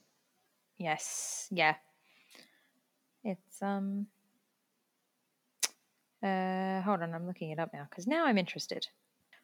[0.78, 1.49] Yes.
[1.51, 1.74] Yeah.
[3.22, 4.07] It's um.
[6.22, 8.86] Uh, hold on, I'm looking it up now because now I'm interested.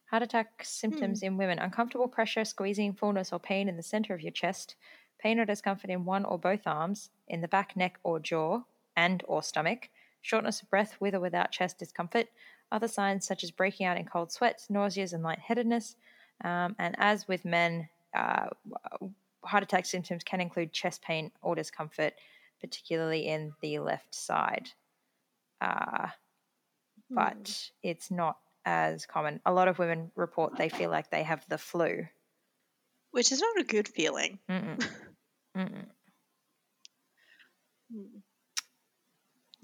[0.06, 4.22] Heart attack symptoms in women: uncomfortable pressure, squeezing, fullness, or pain in the center of
[4.22, 4.74] your chest,
[5.18, 8.62] pain or discomfort in one or both arms, in the back, neck, or jaw,
[8.96, 9.88] and or stomach,
[10.22, 12.28] shortness of breath with or without chest discomfort.
[12.72, 15.96] Other signs such as breaking out in cold sweats, nauseas, and lightheadedness.
[16.42, 18.46] Um, and as with men, uh,
[19.44, 22.14] heart attack symptoms can include chest pain or discomfort,
[22.60, 24.70] particularly in the left side.
[25.60, 26.08] Uh,
[27.10, 29.40] but it's not as common.
[29.46, 32.06] A lot of women report they feel like they have the flu.
[33.10, 34.38] Which is not a good feeling.
[34.50, 34.84] Mm-mm.
[35.56, 35.86] Mm-mm.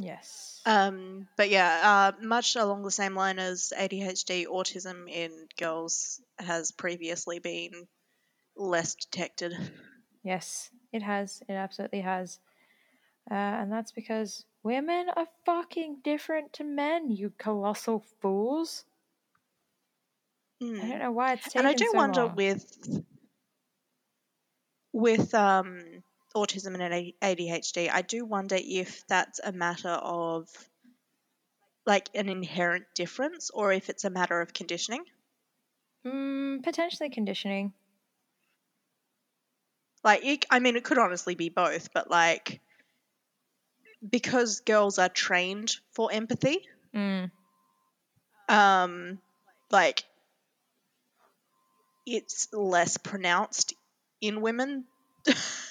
[0.02, 0.60] Yes.
[0.66, 6.70] Um, but yeah, uh, much along the same line as ADHD, autism in girls has
[6.70, 7.86] previously been
[8.56, 9.54] less detected.
[10.22, 11.42] Yes, it has.
[11.48, 12.38] It absolutely has.
[13.30, 18.84] Uh, and that's because women are fucking different to men, you colossal fools.
[20.62, 20.82] Mm.
[20.84, 22.36] I don't know why it's taken and I do so wonder long.
[22.36, 23.04] with
[24.92, 26.02] with um,
[26.34, 30.48] autism and ADHD, I do wonder if that's a matter of
[31.86, 35.04] like an inherent difference or if it's a matter of conditioning.
[36.06, 37.72] Mm, potentially conditioning.
[40.02, 42.60] Like, it, I mean, it could honestly be both, but like
[44.08, 47.30] because girls are trained for empathy, Mm,
[48.48, 49.18] um,
[49.70, 50.02] like
[52.06, 53.74] it's less pronounced
[54.20, 54.84] in women.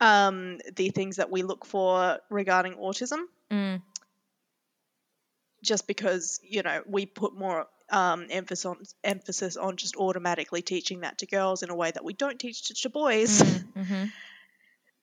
[0.00, 3.20] um, the things that we look for regarding autism,
[3.50, 3.82] mm,
[5.62, 11.00] just because you know we put more um, emphasis on emphasis on just automatically teaching
[11.00, 13.42] that to girls in a way that we don't teach it to boys.
[13.42, 14.12] mm, mhm.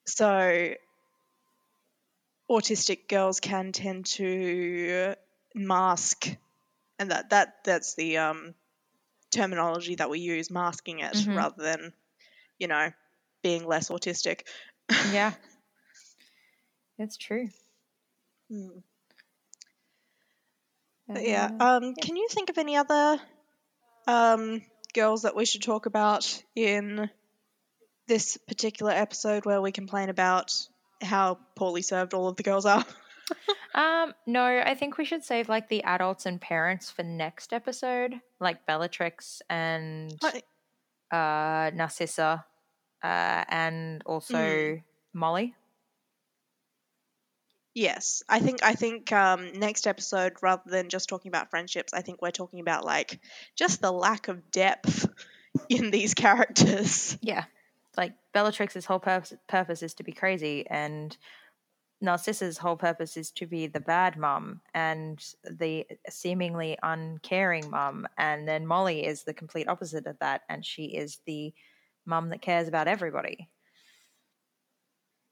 [0.06, 0.74] So
[2.50, 5.16] autistic girls can tend to
[5.56, 6.28] mask
[7.00, 8.54] and that that that's the um,
[9.32, 11.36] terminology that we use masking it Mhm.
[11.36, 11.94] rather than
[12.60, 12.92] you know
[13.42, 14.42] being less autistic
[15.12, 15.34] Yeah.
[16.98, 17.50] It's true.
[18.50, 18.70] Hmm.
[21.10, 23.20] Yeah Uh, um can you think of any other
[24.08, 24.62] um
[24.94, 27.10] girls that we should talk about in
[28.08, 30.54] this particular episode where we complain about
[31.02, 32.86] how poorly served all of the girls are.
[33.74, 38.22] Um, no, I think we should save like the adults and parents for next episode,
[38.40, 40.18] like Bellatrix and
[41.12, 42.46] uh, Narcissa,
[43.06, 44.84] uh, and also Mm.
[45.14, 45.56] Molly.
[47.74, 52.02] Yes, I think I think um, next episode, rather than just talking about friendships, I
[52.02, 53.20] think we're talking about like
[53.56, 55.08] just the lack of depth
[55.70, 57.18] in these characters.
[57.22, 57.44] Yeah,
[57.98, 61.16] like Bellatrix's whole purpose purpose is to be crazy, and
[62.02, 68.48] Narcissa's whole purpose is to be the bad mum and the seemingly uncaring mum, and
[68.48, 71.54] then Molly is the complete opposite of that, and she is the
[72.06, 73.50] mum that cares about everybody.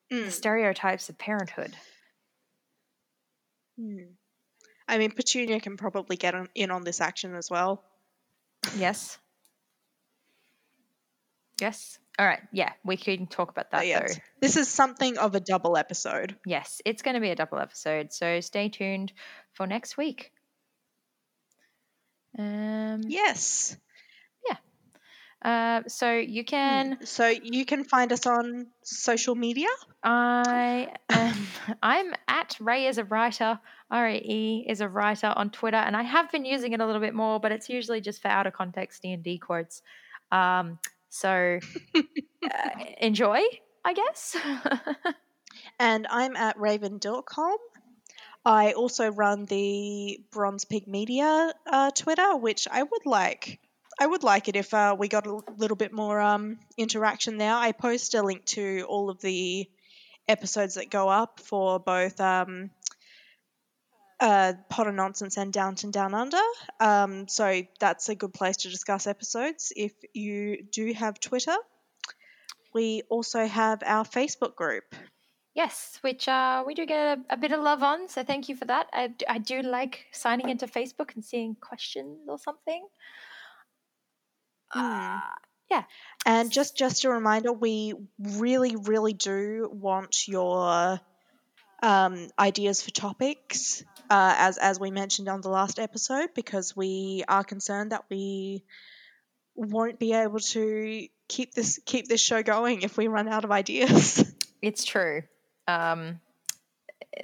[0.10, 0.32] The Mm.
[0.32, 1.76] stereotypes of parenthood.
[3.78, 4.12] Hmm.
[4.88, 7.84] I mean, Petunia can probably get on, in on this action as well.
[8.76, 9.18] Yes.
[11.60, 11.98] Yes.
[12.20, 12.42] All right.
[12.52, 14.14] Yeah, we can talk about that But yeah, though.
[14.42, 16.36] this is something of a double episode.
[16.46, 19.14] Yes, it's going to be a double episode, so stay tuned
[19.54, 20.32] for next week.
[22.38, 23.78] Um, Yes.
[25.44, 27.00] Uh, so you can.
[27.06, 29.68] So you can find us on social media.
[30.04, 31.48] I am.
[31.84, 33.60] I'm at Rae is a writer.
[33.92, 36.86] R A E is a writer on Twitter, and I have been using it a
[36.86, 39.82] little bit more, but it's usually just for out of context D and D quotes.
[40.32, 40.80] Um,
[41.10, 41.60] so
[41.96, 42.70] uh,
[43.00, 43.42] enjoy,
[43.84, 44.38] I guess.
[45.80, 47.58] and I'm at raven.com.
[48.46, 53.60] I also run the Bronze Pig Media uh, Twitter, which I would like.
[54.00, 57.54] I would like it if uh, we got a little bit more um, interaction there.
[57.54, 59.70] I post a link to all of the
[60.28, 62.72] episodes that go up for both um,
[64.20, 66.42] uh, Potter Nonsense and Downton Down Under.
[66.80, 71.56] Um, so that's a good place to discuss episodes if you do have Twitter.
[72.74, 74.96] We also have our Facebook group.
[75.54, 78.56] Yes, which uh, we do get a, a bit of love on, so thank you
[78.56, 78.88] for that.
[78.94, 82.88] I do like signing into Facebook and seeing questions or something.
[84.74, 84.80] Hmm.
[84.80, 85.20] Uh,
[86.26, 91.00] And just just a reminder, we really, really do want your
[91.82, 97.24] um, ideas for topics, uh, as as we mentioned on the last episode, because we
[97.28, 98.64] are concerned that we
[99.56, 103.52] won't be able to keep this keep this show going if we run out of
[103.52, 104.24] ideas.
[104.62, 105.24] it's true.
[105.68, 106.20] Um,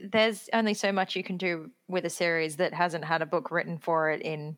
[0.02, 3.50] there's only so much you can do with a series that hasn't had a book
[3.52, 4.58] written for it in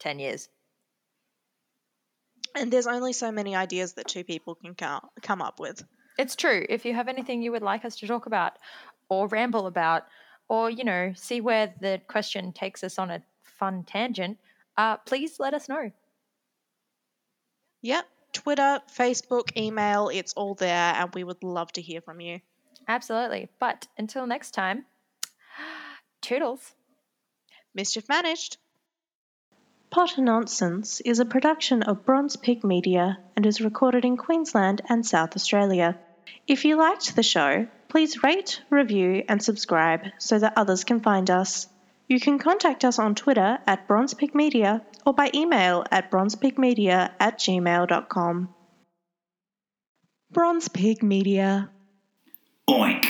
[0.00, 0.48] 10 years.
[2.54, 5.82] And there's only so many ideas that two people can come up with.
[6.18, 6.66] It's true.
[6.68, 8.52] If you have anything you would like us to talk about
[9.08, 10.04] or ramble about,
[10.48, 14.38] or, you know, see where the question takes us on a fun tangent,
[14.76, 15.92] uh, please let us know.
[17.82, 22.40] Yep, Twitter, Facebook, email, it's all there, and we would love to hear from you.
[22.88, 23.48] Absolutely.
[23.58, 24.84] But until next time,
[26.20, 26.74] toodles.
[27.74, 28.58] Mischief Managed.
[29.90, 35.04] Potter Nonsense is a production of Bronze Pig Media and is recorded in Queensland and
[35.04, 35.98] South Australia.
[36.46, 41.28] If you liked the show, please rate, review, and subscribe so that others can find
[41.28, 41.66] us.
[42.06, 47.10] You can contact us on Twitter at Bronze Pig Media or by email at bronzepigmedia
[47.18, 48.54] at gmail.com.
[50.30, 51.68] Bronze Pig Media.
[52.68, 53.06] Oink.